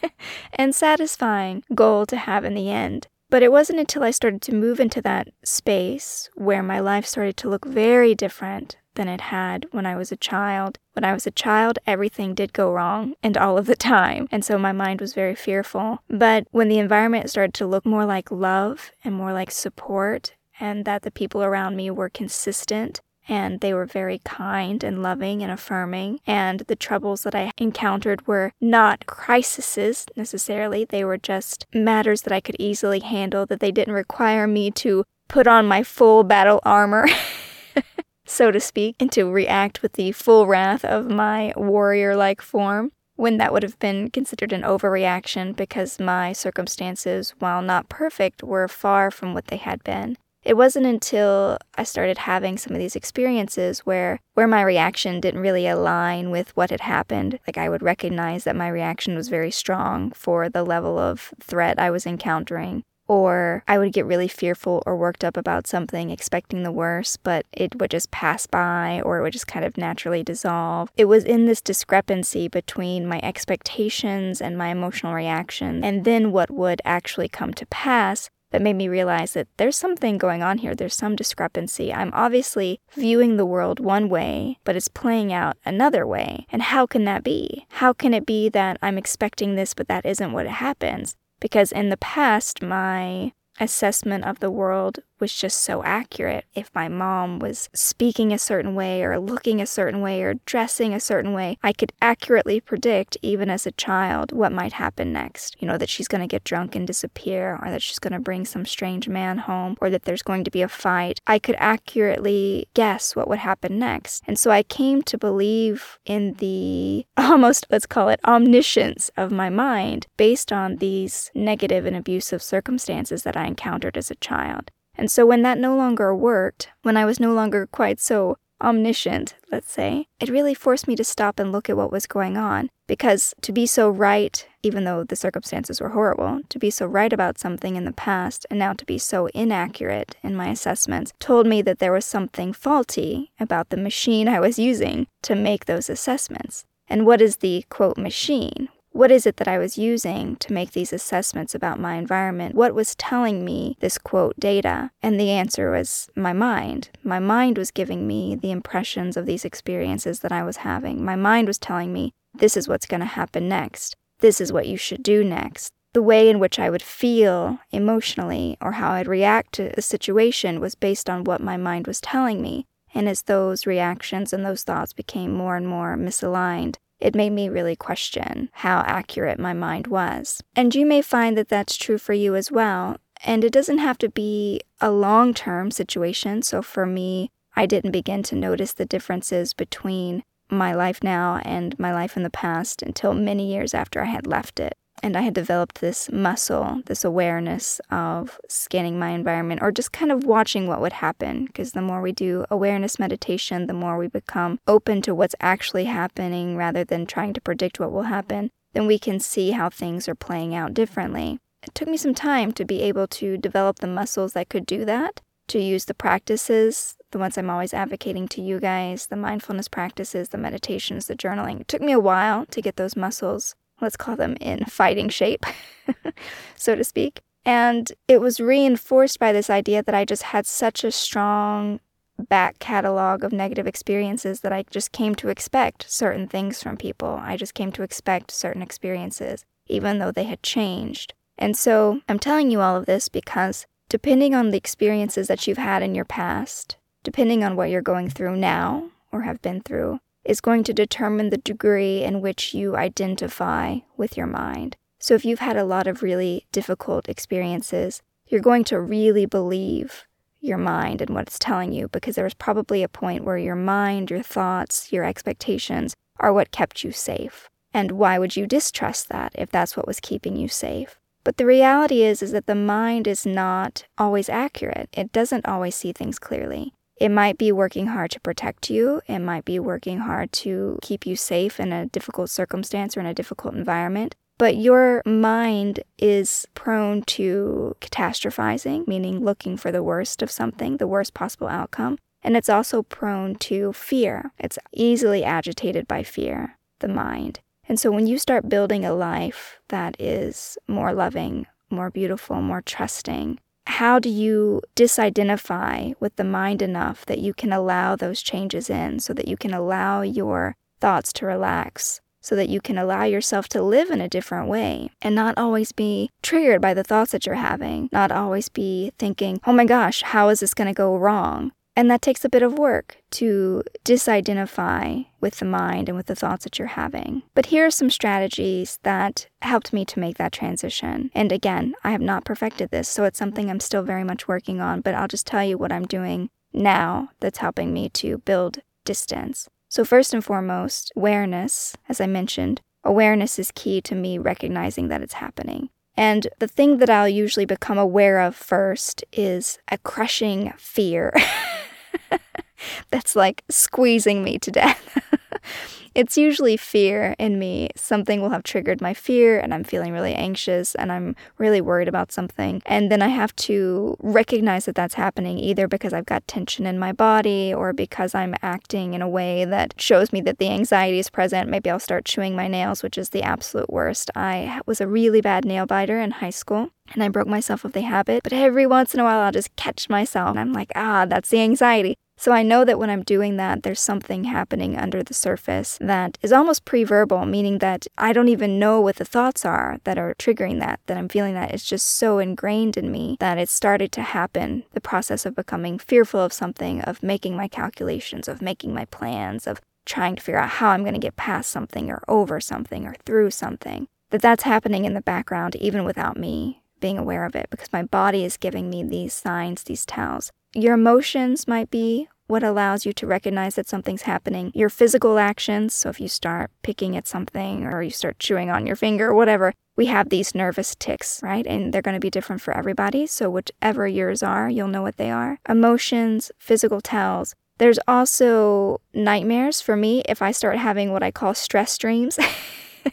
and 0.52 0.74
satisfying 0.74 1.64
goal 1.74 2.06
to 2.06 2.16
have 2.16 2.44
in 2.44 2.54
the 2.54 2.70
end. 2.70 3.08
But 3.34 3.42
it 3.42 3.50
wasn't 3.50 3.80
until 3.80 4.04
I 4.04 4.12
started 4.12 4.42
to 4.42 4.54
move 4.54 4.78
into 4.78 5.02
that 5.02 5.26
space 5.42 6.30
where 6.36 6.62
my 6.62 6.78
life 6.78 7.04
started 7.04 7.36
to 7.38 7.48
look 7.48 7.66
very 7.66 8.14
different 8.14 8.76
than 8.94 9.08
it 9.08 9.22
had 9.22 9.66
when 9.72 9.86
I 9.86 9.96
was 9.96 10.12
a 10.12 10.16
child. 10.16 10.78
When 10.92 11.02
I 11.02 11.12
was 11.12 11.26
a 11.26 11.32
child, 11.32 11.80
everything 11.84 12.36
did 12.36 12.52
go 12.52 12.72
wrong 12.72 13.14
and 13.24 13.36
all 13.36 13.58
of 13.58 13.66
the 13.66 13.74
time. 13.74 14.28
And 14.30 14.44
so 14.44 14.56
my 14.56 14.70
mind 14.70 15.00
was 15.00 15.14
very 15.14 15.34
fearful. 15.34 15.98
But 16.08 16.46
when 16.52 16.68
the 16.68 16.78
environment 16.78 17.28
started 17.28 17.54
to 17.54 17.66
look 17.66 17.84
more 17.84 18.06
like 18.06 18.30
love 18.30 18.92
and 19.02 19.16
more 19.16 19.32
like 19.32 19.50
support, 19.50 20.36
and 20.60 20.84
that 20.84 21.02
the 21.02 21.10
people 21.10 21.42
around 21.42 21.74
me 21.74 21.90
were 21.90 22.08
consistent 22.08 23.00
and 23.28 23.60
they 23.60 23.72
were 23.72 23.86
very 23.86 24.20
kind 24.24 24.82
and 24.84 25.02
loving 25.02 25.42
and 25.42 25.50
affirming. 25.50 26.20
And 26.26 26.60
the 26.60 26.76
troubles 26.76 27.22
that 27.22 27.34
I 27.34 27.52
encountered 27.58 28.26
were 28.26 28.52
not 28.60 29.06
crises 29.06 30.06
necessarily, 30.16 30.84
they 30.84 31.04
were 31.04 31.18
just 31.18 31.66
matters 31.74 32.22
that 32.22 32.32
I 32.32 32.40
could 32.40 32.56
easily 32.58 33.00
handle, 33.00 33.46
that 33.46 33.60
they 33.60 33.72
didn't 33.72 33.94
require 33.94 34.46
me 34.46 34.70
to 34.72 35.04
put 35.28 35.46
on 35.46 35.66
my 35.66 35.82
full 35.82 36.24
battle 36.24 36.60
armor. 36.64 37.06
so 38.26 38.50
to 38.50 38.60
speak, 38.60 38.96
and 38.98 39.12
to 39.12 39.30
react 39.30 39.82
with 39.82 39.94
the 39.94 40.12
full 40.12 40.46
wrath 40.46 40.84
of 40.84 41.10
my 41.10 41.52
warrior 41.56 42.16
like 42.16 42.40
form 42.40 42.90
when 43.16 43.38
that 43.38 43.52
would 43.52 43.62
have 43.62 43.78
been 43.78 44.10
considered 44.10 44.52
an 44.52 44.62
overreaction 44.62 45.54
because 45.54 46.00
my 46.00 46.32
circumstances, 46.32 47.34
while 47.38 47.62
not 47.62 47.88
perfect, 47.88 48.42
were 48.42 48.66
far 48.66 49.10
from 49.10 49.34
what 49.34 49.46
they 49.46 49.56
had 49.56 49.82
been. 49.84 50.16
It 50.44 50.56
wasn't 50.58 50.86
until 50.86 51.58
I 51.76 51.84
started 51.84 52.18
having 52.18 52.58
some 52.58 52.74
of 52.74 52.78
these 52.78 52.96
experiences 52.96 53.80
where 53.80 54.20
where 54.34 54.46
my 54.46 54.62
reaction 54.62 55.20
didn't 55.20 55.40
really 55.40 55.66
align 55.66 56.30
with 56.30 56.54
what 56.56 56.70
had 56.70 56.82
happened. 56.82 57.38
Like 57.46 57.56
I 57.56 57.68
would 57.68 57.82
recognize 57.82 58.44
that 58.44 58.56
my 58.56 58.68
reaction 58.68 59.14
was 59.14 59.28
very 59.28 59.50
strong 59.50 60.10
for 60.10 60.48
the 60.48 60.62
level 60.62 60.98
of 60.98 61.32
threat 61.40 61.78
I 61.78 61.90
was 61.90 62.06
encountering. 62.06 62.82
Or 63.06 63.62
I 63.68 63.78
would 63.78 63.92
get 63.92 64.06
really 64.06 64.28
fearful 64.28 64.82
or 64.86 64.96
worked 64.96 65.24
up 65.24 65.36
about 65.36 65.66
something, 65.66 66.08
expecting 66.08 66.62
the 66.62 66.72
worst, 66.72 67.22
but 67.22 67.44
it 67.52 67.78
would 67.78 67.90
just 67.90 68.10
pass 68.10 68.46
by 68.46 69.02
or 69.04 69.18
it 69.18 69.22
would 69.22 69.34
just 69.34 69.46
kind 69.46 69.64
of 69.64 69.76
naturally 69.76 70.22
dissolve. 70.22 70.88
It 70.96 71.04
was 71.04 71.22
in 71.22 71.44
this 71.44 71.60
discrepancy 71.60 72.48
between 72.48 73.06
my 73.06 73.20
expectations 73.22 74.40
and 74.40 74.56
my 74.56 74.68
emotional 74.68 75.12
reaction, 75.12 75.84
and 75.84 76.06
then 76.06 76.32
what 76.32 76.50
would 76.50 76.80
actually 76.86 77.28
come 77.28 77.52
to 77.54 77.66
pass 77.66 78.30
that 78.54 78.62
made 78.62 78.76
me 78.76 78.86
realize 78.86 79.32
that 79.32 79.48
there's 79.56 79.76
something 79.76 80.16
going 80.16 80.40
on 80.40 80.58
here. 80.58 80.76
There's 80.76 80.94
some 80.94 81.16
discrepancy. 81.16 81.92
I'm 81.92 82.12
obviously 82.14 82.78
viewing 82.94 83.36
the 83.36 83.44
world 83.44 83.80
one 83.80 84.08
way, 84.08 84.60
but 84.62 84.76
it's 84.76 84.86
playing 84.86 85.32
out 85.32 85.56
another 85.66 86.06
way. 86.06 86.46
And 86.52 86.62
how 86.62 86.86
can 86.86 87.04
that 87.04 87.24
be? 87.24 87.66
How 87.68 87.92
can 87.92 88.14
it 88.14 88.24
be 88.24 88.48
that 88.50 88.78
I'm 88.80 88.96
expecting 88.96 89.56
this, 89.56 89.74
but 89.74 89.88
that 89.88 90.06
isn't 90.06 90.30
what 90.30 90.46
happens? 90.46 91.16
Because 91.40 91.72
in 91.72 91.88
the 91.88 91.96
past, 91.96 92.62
my 92.62 93.32
assessment 93.60 94.24
of 94.24 94.40
the 94.40 94.50
world 94.50 95.00
was 95.20 95.32
just 95.32 95.62
so 95.62 95.82
accurate. 95.84 96.44
If 96.54 96.70
my 96.74 96.88
mom 96.88 97.38
was 97.38 97.70
speaking 97.72 98.32
a 98.32 98.38
certain 98.38 98.74
way 98.74 99.02
or 99.02 99.18
looking 99.18 99.60
a 99.60 99.66
certain 99.66 100.00
way 100.02 100.22
or 100.22 100.34
dressing 100.44 100.92
a 100.92 101.00
certain 101.00 101.32
way, 101.32 101.56
I 101.62 101.72
could 101.72 101.92
accurately 102.02 102.60
predict, 102.60 103.16
even 103.22 103.48
as 103.48 103.66
a 103.66 103.72
child, 103.72 104.32
what 104.32 104.52
might 104.52 104.74
happen 104.74 105.12
next. 105.12 105.56
You 105.60 105.68
know, 105.68 105.78
that 105.78 105.88
she's 105.88 106.08
going 106.08 106.20
to 106.20 106.26
get 106.26 106.44
drunk 106.44 106.74
and 106.74 106.86
disappear, 106.86 107.58
or 107.62 107.70
that 107.70 107.80
she's 107.80 107.98
going 107.98 108.12
to 108.12 108.18
bring 108.18 108.44
some 108.44 108.66
strange 108.66 109.08
man 109.08 109.38
home, 109.38 109.76
or 109.80 109.88
that 109.88 110.02
there's 110.02 110.22
going 110.22 110.44
to 110.44 110.50
be 110.50 110.62
a 110.62 110.68
fight. 110.68 111.20
I 111.26 111.38
could 111.38 111.56
accurately 111.58 112.68
guess 112.74 113.16
what 113.16 113.28
would 113.28 113.38
happen 113.38 113.78
next. 113.78 114.24
And 114.26 114.38
so 114.38 114.50
I 114.50 114.62
came 114.62 115.02
to 115.04 115.16
believe 115.16 115.98
in 116.04 116.34
the 116.34 117.06
almost, 117.16 117.66
let's 117.70 117.86
call 117.86 118.08
it, 118.10 118.20
omniscience 118.26 119.10
of 119.16 119.32
my 119.32 119.48
mind 119.48 120.06
based 120.16 120.52
on 120.52 120.76
these 120.76 121.30
negative 121.34 121.86
and 121.86 121.96
abusive 121.96 122.42
circumstances 122.42 123.22
that 123.22 123.36
I 123.36 123.43
encountered 123.46 123.96
as 123.96 124.10
a 124.10 124.16
child. 124.16 124.70
And 124.96 125.10
so 125.10 125.26
when 125.26 125.42
that 125.42 125.58
no 125.58 125.76
longer 125.76 126.14
worked, 126.14 126.68
when 126.82 126.96
I 126.96 127.04
was 127.04 127.18
no 127.18 127.32
longer 127.32 127.66
quite 127.66 128.00
so 128.00 128.36
omniscient, 128.60 129.34
let's 129.50 129.70
say, 129.70 130.06
it 130.20 130.28
really 130.28 130.54
forced 130.54 130.88
me 130.88 130.96
to 130.96 131.04
stop 131.04 131.38
and 131.38 131.52
look 131.52 131.68
at 131.68 131.76
what 131.76 131.92
was 131.92 132.06
going 132.06 132.36
on. 132.36 132.70
Because 132.86 133.34
to 133.42 133.52
be 133.52 133.66
so 133.66 133.88
right, 133.88 134.46
even 134.62 134.84
though 134.84 135.04
the 135.04 135.16
circumstances 135.16 135.80
were 135.80 135.90
horrible, 135.90 136.40
to 136.48 136.58
be 136.58 136.70
so 136.70 136.86
right 136.86 137.12
about 137.12 137.38
something 137.38 137.76
in 137.76 137.84
the 137.84 137.92
past 137.92 138.46
and 138.50 138.58
now 138.58 138.72
to 138.74 138.84
be 138.84 138.98
so 138.98 139.26
inaccurate 139.28 140.16
in 140.22 140.36
my 140.36 140.48
assessments 140.48 141.12
told 141.18 141.46
me 141.46 141.62
that 141.62 141.78
there 141.78 141.92
was 141.92 142.04
something 142.04 142.52
faulty 142.52 143.32
about 143.40 143.70
the 143.70 143.76
machine 143.76 144.28
I 144.28 144.40
was 144.40 144.58
using 144.58 145.06
to 145.22 145.34
make 145.34 145.64
those 145.64 145.90
assessments. 145.90 146.64
And 146.88 147.06
what 147.06 147.22
is 147.22 147.38
the 147.38 147.64
quote 147.70 147.96
machine? 147.96 148.68
What 148.94 149.10
is 149.10 149.26
it 149.26 149.38
that 149.38 149.48
I 149.48 149.58
was 149.58 149.76
using 149.76 150.36
to 150.36 150.52
make 150.52 150.70
these 150.70 150.92
assessments 150.92 151.52
about 151.52 151.80
my 151.80 151.96
environment? 151.96 152.54
What 152.54 152.76
was 152.76 152.94
telling 152.94 153.44
me 153.44 153.76
this 153.80 153.98
quote 153.98 154.38
data? 154.38 154.92
And 155.02 155.18
the 155.18 155.30
answer 155.30 155.72
was 155.72 156.08
my 156.14 156.32
mind. 156.32 156.90
My 157.02 157.18
mind 157.18 157.58
was 157.58 157.72
giving 157.72 158.06
me 158.06 158.36
the 158.36 158.52
impressions 158.52 159.16
of 159.16 159.26
these 159.26 159.44
experiences 159.44 160.20
that 160.20 160.30
I 160.30 160.44
was 160.44 160.58
having. 160.58 161.04
My 161.04 161.16
mind 161.16 161.48
was 161.48 161.58
telling 161.58 161.92
me, 161.92 162.12
this 162.34 162.56
is 162.56 162.68
what's 162.68 162.86
going 162.86 163.00
to 163.00 163.06
happen 163.06 163.48
next. 163.48 163.96
This 164.20 164.40
is 164.40 164.52
what 164.52 164.68
you 164.68 164.76
should 164.76 165.02
do 165.02 165.24
next. 165.24 165.72
The 165.92 166.00
way 166.00 166.28
in 166.28 166.38
which 166.38 166.60
I 166.60 166.70
would 166.70 166.80
feel 166.80 167.58
emotionally 167.72 168.56
or 168.60 168.72
how 168.72 168.92
I'd 168.92 169.08
react 169.08 169.54
to 169.54 169.76
a 169.76 169.82
situation 169.82 170.60
was 170.60 170.76
based 170.76 171.10
on 171.10 171.24
what 171.24 171.40
my 171.40 171.56
mind 171.56 171.88
was 171.88 172.00
telling 172.00 172.40
me. 172.40 172.64
And 172.94 173.08
as 173.08 173.22
those 173.22 173.66
reactions 173.66 174.32
and 174.32 174.46
those 174.46 174.62
thoughts 174.62 174.92
became 174.92 175.34
more 175.34 175.56
and 175.56 175.66
more 175.66 175.96
misaligned, 175.96 176.76
it 177.04 177.14
made 177.14 177.30
me 177.30 177.50
really 177.50 177.76
question 177.76 178.48
how 178.54 178.82
accurate 178.86 179.38
my 179.38 179.52
mind 179.52 179.88
was. 179.88 180.42
And 180.56 180.74
you 180.74 180.86
may 180.86 181.02
find 181.02 181.36
that 181.36 181.50
that's 181.50 181.76
true 181.76 181.98
for 181.98 182.14
you 182.14 182.34
as 182.34 182.50
well. 182.50 182.96
And 183.22 183.44
it 183.44 183.52
doesn't 183.52 183.76
have 183.76 183.98
to 183.98 184.08
be 184.08 184.62
a 184.80 184.90
long 184.90 185.34
term 185.34 185.70
situation. 185.70 186.40
So 186.40 186.62
for 186.62 186.86
me, 186.86 187.30
I 187.54 187.66
didn't 187.66 187.90
begin 187.90 188.22
to 188.24 188.34
notice 188.34 188.72
the 188.72 188.86
differences 188.86 189.52
between 189.52 190.24
my 190.48 190.74
life 190.74 191.04
now 191.04 191.42
and 191.44 191.78
my 191.78 191.92
life 191.92 192.16
in 192.16 192.22
the 192.22 192.30
past 192.30 192.80
until 192.80 193.12
many 193.12 193.52
years 193.52 193.74
after 193.74 194.00
I 194.00 194.06
had 194.06 194.26
left 194.26 194.58
it. 194.58 194.74
And 195.04 195.18
I 195.18 195.20
had 195.20 195.34
developed 195.34 195.82
this 195.82 196.10
muscle, 196.10 196.80
this 196.86 197.04
awareness 197.04 197.78
of 197.90 198.40
scanning 198.48 198.98
my 198.98 199.10
environment 199.10 199.60
or 199.60 199.70
just 199.70 199.92
kind 199.92 200.10
of 200.10 200.24
watching 200.24 200.66
what 200.66 200.80
would 200.80 200.94
happen. 200.94 201.44
Because 201.44 201.72
the 201.72 201.82
more 201.82 202.00
we 202.00 202.10
do 202.10 202.46
awareness 202.50 202.98
meditation, 202.98 203.66
the 203.66 203.74
more 203.74 203.98
we 203.98 204.08
become 204.08 204.58
open 204.66 205.02
to 205.02 205.14
what's 205.14 205.34
actually 205.42 205.84
happening 205.84 206.56
rather 206.56 206.84
than 206.84 207.04
trying 207.04 207.34
to 207.34 207.40
predict 207.42 207.78
what 207.78 207.92
will 207.92 208.04
happen, 208.04 208.50
then 208.72 208.86
we 208.86 208.98
can 208.98 209.20
see 209.20 209.50
how 209.50 209.68
things 209.68 210.08
are 210.08 210.14
playing 210.14 210.54
out 210.54 210.72
differently. 210.72 211.38
It 211.62 211.74
took 211.74 211.88
me 211.88 211.98
some 211.98 212.14
time 212.14 212.52
to 212.52 212.64
be 212.64 212.80
able 212.80 213.06
to 213.08 213.36
develop 213.36 213.80
the 213.80 213.86
muscles 213.86 214.32
that 214.32 214.48
could 214.48 214.64
do 214.64 214.86
that, 214.86 215.20
to 215.48 215.60
use 215.60 215.84
the 215.84 215.92
practices, 215.92 216.96
the 217.10 217.18
ones 217.18 217.36
I'm 217.36 217.50
always 217.50 217.74
advocating 217.74 218.26
to 218.28 218.40
you 218.40 218.58
guys, 218.58 219.08
the 219.08 219.16
mindfulness 219.16 219.68
practices, 219.68 220.30
the 220.30 220.38
meditations, 220.38 221.08
the 221.08 221.14
journaling. 221.14 221.60
It 221.60 221.68
took 221.68 221.82
me 221.82 221.92
a 221.92 222.00
while 222.00 222.46
to 222.46 222.62
get 222.62 222.76
those 222.76 222.96
muscles 222.96 223.54
let's 223.84 223.96
call 223.96 224.16
them 224.16 224.36
in 224.40 224.64
fighting 224.64 225.08
shape, 225.08 225.46
so 226.56 226.74
to 226.74 226.82
speak. 226.84 227.20
And 227.44 227.92
it 228.08 228.20
was 228.20 228.40
reinforced 228.40 229.18
by 229.18 229.32
this 229.32 229.50
idea 229.50 229.82
that 229.82 229.94
I 229.94 230.04
just 230.04 230.24
had 230.24 230.46
such 230.46 230.82
a 230.82 230.90
strong 230.90 231.80
back 232.18 232.58
catalog 232.58 233.24
of 233.24 233.32
negative 233.32 233.66
experiences 233.66 234.40
that 234.40 234.52
I 234.52 234.64
just 234.70 234.92
came 234.92 235.14
to 235.16 235.28
expect 235.28 235.90
certain 235.90 236.28
things 236.28 236.62
from 236.62 236.76
people. 236.76 237.20
I 237.22 237.36
just 237.36 237.54
came 237.54 237.72
to 237.72 237.82
expect 237.82 238.30
certain 238.30 238.62
experiences, 238.62 239.44
even 239.66 239.98
though 239.98 240.12
they 240.12 240.24
had 240.24 240.42
changed. 240.42 241.14
And 241.36 241.56
so 241.56 242.00
I'm 242.08 242.18
telling 242.18 242.50
you 242.50 242.60
all 242.60 242.76
of 242.76 242.86
this 242.86 243.08
because 243.08 243.66
depending 243.88 244.34
on 244.34 244.50
the 244.50 244.56
experiences 244.56 245.28
that 245.28 245.46
you've 245.46 245.58
had 245.58 245.82
in 245.82 245.94
your 245.94 246.04
past, 246.04 246.76
depending 247.02 247.44
on 247.44 247.56
what 247.56 247.70
you're 247.70 247.82
going 247.82 248.08
through 248.08 248.36
now 248.36 248.90
or 249.12 249.22
have 249.22 249.42
been 249.42 249.60
through, 249.60 249.98
is 250.24 250.40
going 250.40 250.64
to 250.64 250.72
determine 250.72 251.30
the 251.30 251.38
degree 251.38 252.02
in 252.02 252.20
which 252.20 252.54
you 252.54 252.76
identify 252.76 253.78
with 253.96 254.16
your 254.16 254.26
mind. 254.26 254.76
So, 254.98 255.14
if 255.14 255.24
you've 255.24 255.40
had 255.40 255.56
a 255.56 255.64
lot 255.64 255.86
of 255.86 256.02
really 256.02 256.46
difficult 256.52 257.08
experiences, 257.08 258.02
you're 258.26 258.40
going 258.40 258.64
to 258.64 258.80
really 258.80 259.26
believe 259.26 260.06
your 260.40 260.58
mind 260.58 261.00
and 261.00 261.10
what 261.10 261.26
it's 261.26 261.38
telling 261.38 261.72
you 261.72 261.88
because 261.88 262.14
there 262.14 262.24
was 262.24 262.34
probably 262.34 262.82
a 262.82 262.88
point 262.88 263.24
where 263.24 263.38
your 263.38 263.56
mind, 263.56 264.10
your 264.10 264.22
thoughts, 264.22 264.92
your 264.92 265.04
expectations 265.04 265.94
are 266.20 266.32
what 266.32 266.50
kept 266.50 266.84
you 266.84 266.92
safe. 266.92 267.48
And 267.72 267.92
why 267.92 268.18
would 268.18 268.36
you 268.36 268.46
distrust 268.46 269.08
that 269.08 269.32
if 269.34 269.50
that's 269.50 269.76
what 269.76 269.86
was 269.86 270.00
keeping 270.00 270.36
you 270.36 270.48
safe? 270.48 270.98
But 271.24 271.38
the 271.38 271.46
reality 271.46 272.02
is 272.02 272.22
is 272.22 272.32
that 272.32 272.46
the 272.46 272.54
mind 272.54 273.08
is 273.08 273.24
not 273.26 273.84
always 273.96 274.28
accurate. 274.28 274.90
It 274.92 275.12
doesn't 275.12 275.46
always 275.46 275.74
see 275.74 275.92
things 275.92 276.18
clearly. 276.18 276.74
It 276.96 277.10
might 277.10 277.38
be 277.38 277.50
working 277.50 277.88
hard 277.88 278.10
to 278.12 278.20
protect 278.20 278.70
you. 278.70 279.00
It 279.08 279.18
might 279.18 279.44
be 279.44 279.58
working 279.58 279.98
hard 279.98 280.32
to 280.32 280.78
keep 280.82 281.06
you 281.06 281.16
safe 281.16 281.58
in 281.58 281.72
a 281.72 281.86
difficult 281.86 282.30
circumstance 282.30 282.96
or 282.96 283.00
in 283.00 283.06
a 283.06 283.14
difficult 283.14 283.54
environment. 283.54 284.14
But 284.38 284.56
your 284.56 285.02
mind 285.06 285.80
is 285.98 286.46
prone 286.54 287.02
to 287.02 287.76
catastrophizing, 287.80 288.86
meaning 288.88 289.24
looking 289.24 289.56
for 289.56 289.70
the 289.70 289.82
worst 289.82 290.22
of 290.22 290.30
something, 290.30 290.76
the 290.76 290.88
worst 290.88 291.14
possible 291.14 291.46
outcome. 291.48 291.98
And 292.22 292.36
it's 292.36 292.48
also 292.48 292.82
prone 292.82 293.36
to 293.36 293.72
fear. 293.72 294.32
It's 294.38 294.58
easily 294.72 295.22
agitated 295.22 295.86
by 295.86 296.02
fear, 296.02 296.58
the 296.80 296.88
mind. 296.88 297.40
And 297.68 297.78
so 297.78 297.90
when 297.90 298.06
you 298.06 298.18
start 298.18 298.48
building 298.48 298.84
a 298.84 298.94
life 298.94 299.58
that 299.68 299.96
is 300.00 300.58
more 300.66 300.92
loving, 300.92 301.46
more 301.70 301.90
beautiful, 301.90 302.40
more 302.40 302.62
trusting, 302.62 303.38
how 303.66 303.98
do 303.98 304.08
you 304.08 304.60
disidentify 304.76 305.94
with 306.00 306.16
the 306.16 306.24
mind 306.24 306.62
enough 306.62 307.06
that 307.06 307.18
you 307.18 307.32
can 307.32 307.52
allow 307.52 307.96
those 307.96 308.22
changes 308.22 308.68
in 308.68 309.00
so 309.00 309.12
that 309.14 309.28
you 309.28 309.36
can 309.36 309.54
allow 309.54 310.02
your 310.02 310.54
thoughts 310.80 311.12
to 311.14 311.26
relax 311.26 312.00
so 312.24 312.34
that 312.34 312.48
you 312.48 312.58
can 312.58 312.78
allow 312.78 313.04
yourself 313.04 313.48
to 313.48 313.62
live 313.62 313.90
in 313.90 314.00
a 314.00 314.08
different 314.08 314.48
way 314.48 314.90
and 315.02 315.14
not 315.14 315.36
always 315.36 315.72
be 315.72 316.08
triggered 316.22 316.58
by 316.58 316.72
the 316.72 316.82
thoughts 316.82 317.12
that 317.12 317.26
you're 317.26 317.34
having, 317.34 317.86
not 317.92 318.10
always 318.10 318.48
be 318.48 318.92
thinking, 318.98 319.38
oh 319.46 319.52
my 319.52 319.66
gosh, 319.66 320.00
how 320.02 320.30
is 320.30 320.40
this 320.40 320.54
going 320.54 320.66
to 320.66 320.72
go 320.72 320.96
wrong? 320.96 321.52
And 321.76 321.90
that 321.90 322.02
takes 322.02 322.24
a 322.24 322.28
bit 322.28 322.42
of 322.42 322.56
work 322.56 322.98
to 323.12 323.62
disidentify 323.84 325.06
with 325.20 325.38
the 325.38 325.44
mind 325.44 325.88
and 325.88 325.96
with 325.96 326.06
the 326.06 326.14
thoughts 326.14 326.44
that 326.44 326.58
you're 326.58 326.68
having. 326.68 327.22
But 327.34 327.46
here 327.46 327.66
are 327.66 327.70
some 327.70 327.90
strategies 327.90 328.78
that 328.84 329.26
helped 329.42 329.72
me 329.72 329.84
to 329.86 329.98
make 329.98 330.16
that 330.18 330.32
transition. 330.32 331.10
And 331.14 331.32
again, 331.32 331.74
I 331.82 331.90
have 331.90 332.00
not 332.00 332.24
perfected 332.24 332.70
this, 332.70 332.88
so 332.88 333.04
it's 333.04 333.18
something 333.18 333.50
I'm 333.50 333.60
still 333.60 333.82
very 333.82 334.04
much 334.04 334.28
working 334.28 334.60
on, 334.60 334.82
but 334.82 334.94
I'll 334.94 335.08
just 335.08 335.26
tell 335.26 335.44
you 335.44 335.58
what 335.58 335.72
I'm 335.72 335.86
doing 335.86 336.30
now 336.52 337.10
that's 337.18 337.38
helping 337.38 337.72
me 337.72 337.88
to 337.90 338.18
build 338.18 338.60
distance. 338.84 339.48
So, 339.68 339.84
first 339.84 340.14
and 340.14 340.24
foremost, 340.24 340.92
awareness, 340.94 341.74
as 341.88 342.00
I 342.00 342.06
mentioned, 342.06 342.60
awareness 342.84 343.40
is 343.40 343.50
key 343.52 343.80
to 343.80 343.96
me 343.96 344.18
recognizing 344.18 344.86
that 344.88 345.02
it's 345.02 345.14
happening. 345.14 345.70
And 345.96 346.28
the 346.38 346.48
thing 346.48 346.78
that 346.78 346.90
I'll 346.90 347.08
usually 347.08 347.46
become 347.46 347.78
aware 347.78 348.20
of 348.20 348.36
first 348.36 349.04
is 349.12 349.58
a 349.68 349.78
crushing 349.78 350.52
fear. 350.56 351.12
that's 352.90 353.16
like 353.16 353.42
squeezing 353.50 354.22
me 354.22 354.38
to 354.38 354.50
death. 354.50 354.98
it's 355.94 356.16
usually 356.16 356.56
fear 356.56 357.14
in 357.18 357.38
me. 357.38 357.70
Something 357.76 358.20
will 358.20 358.30
have 358.30 358.42
triggered 358.42 358.80
my 358.80 358.94
fear, 358.94 359.38
and 359.38 359.54
I'm 359.54 359.64
feeling 359.64 359.92
really 359.92 360.14
anxious 360.14 360.74
and 360.74 360.90
I'm 360.90 361.16
really 361.38 361.60
worried 361.60 361.88
about 361.88 362.12
something. 362.12 362.62
And 362.66 362.90
then 362.90 363.02
I 363.02 363.08
have 363.08 363.34
to 363.36 363.96
recognize 364.00 364.64
that 364.66 364.74
that's 364.74 364.94
happening 364.94 365.38
either 365.38 365.68
because 365.68 365.92
I've 365.92 366.06
got 366.06 366.26
tension 366.26 366.66
in 366.66 366.78
my 366.78 366.92
body 366.92 367.52
or 367.52 367.72
because 367.72 368.14
I'm 368.14 368.34
acting 368.42 368.94
in 368.94 369.02
a 369.02 369.08
way 369.08 369.44
that 369.44 369.74
shows 369.78 370.12
me 370.12 370.20
that 370.22 370.38
the 370.38 370.50
anxiety 370.50 370.98
is 370.98 371.10
present. 371.10 371.50
Maybe 371.50 371.70
I'll 371.70 371.78
start 371.78 372.04
chewing 372.04 372.36
my 372.36 372.48
nails, 372.48 372.82
which 372.82 372.98
is 372.98 373.10
the 373.10 373.22
absolute 373.22 373.70
worst. 373.70 374.10
I 374.14 374.60
was 374.66 374.80
a 374.80 374.86
really 374.86 375.20
bad 375.20 375.44
nail 375.44 375.66
biter 375.66 376.00
in 376.00 376.10
high 376.10 376.30
school 376.30 376.70
and 376.92 377.02
I 377.02 377.08
broke 377.08 377.28
myself 377.28 377.64
of 377.64 377.72
the 377.72 377.82
habit. 377.82 378.22
But 378.22 378.32
every 378.32 378.66
once 378.66 378.94
in 378.94 379.00
a 379.00 379.04
while, 379.04 379.20
I'll 379.20 379.32
just 379.32 379.54
catch 379.56 379.88
myself 379.88 380.30
and 380.30 380.40
I'm 380.40 380.52
like, 380.52 380.70
ah, 380.74 381.06
that's 381.06 381.30
the 381.30 381.40
anxiety. 381.40 381.96
So 382.24 382.32
I 382.32 382.42
know 382.42 382.64
that 382.64 382.78
when 382.78 382.88
I'm 382.88 383.02
doing 383.02 383.36
that, 383.36 383.64
there's 383.64 383.82
something 383.82 384.24
happening 384.24 384.78
under 384.78 385.02
the 385.02 385.12
surface 385.12 385.76
that 385.78 386.16
is 386.22 386.32
almost 386.32 386.64
pre 386.64 386.82
verbal, 386.82 387.26
meaning 387.26 387.58
that 387.58 387.86
I 387.98 388.14
don't 388.14 388.30
even 388.30 388.58
know 388.58 388.80
what 388.80 388.96
the 388.96 389.04
thoughts 389.04 389.44
are 389.44 389.76
that 389.84 389.98
are 389.98 390.14
triggering 390.14 390.58
that, 390.60 390.80
that 390.86 390.96
I'm 390.96 391.10
feeling 391.10 391.34
that. 391.34 391.52
It's 391.52 391.68
just 391.68 391.86
so 391.86 392.18
ingrained 392.18 392.78
in 392.78 392.90
me 392.90 393.18
that 393.20 393.36
it 393.36 393.50
started 393.50 393.92
to 393.92 394.00
happen. 394.00 394.64
The 394.72 394.80
process 394.80 395.26
of 395.26 395.36
becoming 395.36 395.78
fearful 395.78 396.20
of 396.20 396.32
something, 396.32 396.80
of 396.80 397.02
making 397.02 397.36
my 397.36 397.46
calculations, 397.46 398.26
of 398.26 398.40
making 398.40 398.72
my 398.72 398.86
plans, 398.86 399.46
of 399.46 399.60
trying 399.84 400.16
to 400.16 400.22
figure 400.22 400.40
out 400.40 400.48
how 400.48 400.70
I'm 400.70 400.80
going 400.80 400.94
to 400.94 400.98
get 400.98 401.16
past 401.16 401.50
something 401.50 401.90
or 401.90 402.02
over 402.08 402.40
something 402.40 402.86
or 402.86 402.94
through 403.04 403.32
something. 403.32 403.86
That 404.08 404.22
that's 404.22 404.44
happening 404.44 404.86
in 404.86 404.94
the 404.94 405.02
background 405.02 405.56
even 405.56 405.84
without 405.84 406.16
me 406.16 406.62
being 406.80 406.96
aware 406.96 407.26
of 407.26 407.36
it 407.36 407.48
because 407.50 407.70
my 407.70 407.82
body 407.82 408.24
is 408.24 408.38
giving 408.38 408.70
me 408.70 408.82
these 408.82 409.12
signs, 409.12 409.64
these 409.64 409.84
tells. 409.84 410.32
Your 410.54 410.74
emotions 410.74 411.46
might 411.48 411.70
be 411.70 412.08
what 412.26 412.42
allows 412.42 412.86
you 412.86 412.92
to 412.94 413.06
recognize 413.06 413.54
that 413.56 413.68
something's 413.68 414.02
happening. 414.02 414.50
Your 414.54 414.70
physical 414.70 415.18
actions, 415.18 415.74
so 415.74 415.88
if 415.90 416.00
you 416.00 416.08
start 416.08 416.50
picking 416.62 416.96
at 416.96 417.06
something 417.06 417.64
or 417.64 417.82
you 417.82 417.90
start 417.90 418.18
chewing 418.18 418.50
on 418.50 418.66
your 418.66 418.76
finger 418.76 419.10
or 419.10 419.14
whatever, 419.14 419.52
we 419.76 419.86
have 419.86 420.08
these 420.08 420.34
nervous 420.34 420.74
tics, 420.78 421.20
right? 421.22 421.46
And 421.46 421.72
they're 421.72 421.82
going 421.82 421.96
to 421.96 422.00
be 422.00 422.10
different 422.10 422.40
for 422.40 422.56
everybody. 422.56 423.06
So, 423.06 423.28
whichever 423.28 423.86
yours 423.86 424.22
are, 424.22 424.48
you'll 424.48 424.68
know 424.68 424.82
what 424.82 424.96
they 424.96 425.10
are. 425.10 425.38
Emotions, 425.48 426.30
physical 426.38 426.80
tells. 426.80 427.34
There's 427.58 427.78
also 427.86 428.80
nightmares 428.92 429.60
for 429.60 429.76
me 429.76 430.02
if 430.08 430.22
I 430.22 430.32
start 430.32 430.58
having 430.58 430.92
what 430.92 431.02
I 431.02 431.10
call 431.10 431.34
stress 431.34 431.76
dreams. 431.76 432.18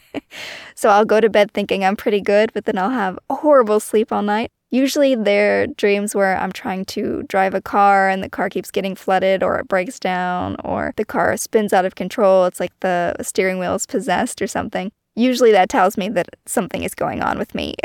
so, 0.74 0.88
I'll 0.88 1.04
go 1.04 1.20
to 1.20 1.30
bed 1.30 1.52
thinking 1.52 1.84
I'm 1.84 1.96
pretty 1.96 2.20
good, 2.20 2.52
but 2.52 2.64
then 2.64 2.78
I'll 2.78 2.90
have 2.90 3.18
horrible 3.30 3.78
sleep 3.78 4.10
all 4.10 4.22
night. 4.22 4.50
Usually 4.72 5.14
they're 5.14 5.66
dreams 5.66 6.14
where 6.14 6.34
I'm 6.36 6.50
trying 6.50 6.86
to 6.86 7.22
drive 7.28 7.52
a 7.52 7.60
car 7.60 8.08
and 8.08 8.22
the 8.22 8.30
car 8.30 8.48
keeps 8.48 8.70
getting 8.70 8.94
flooded 8.94 9.42
or 9.42 9.58
it 9.58 9.68
breaks 9.68 10.00
down 10.00 10.56
or 10.64 10.94
the 10.96 11.04
car 11.04 11.36
spins 11.36 11.74
out 11.74 11.84
of 11.84 11.94
control. 11.94 12.46
It's 12.46 12.58
like 12.58 12.72
the 12.80 13.14
steering 13.20 13.58
wheel 13.58 13.74
is 13.74 13.84
possessed 13.84 14.40
or 14.40 14.46
something. 14.46 14.90
Usually 15.14 15.52
that 15.52 15.68
tells 15.68 15.98
me 15.98 16.08
that 16.08 16.30
something 16.46 16.84
is 16.84 16.94
going 16.94 17.22
on 17.22 17.38
with 17.38 17.54
me. 17.54 17.74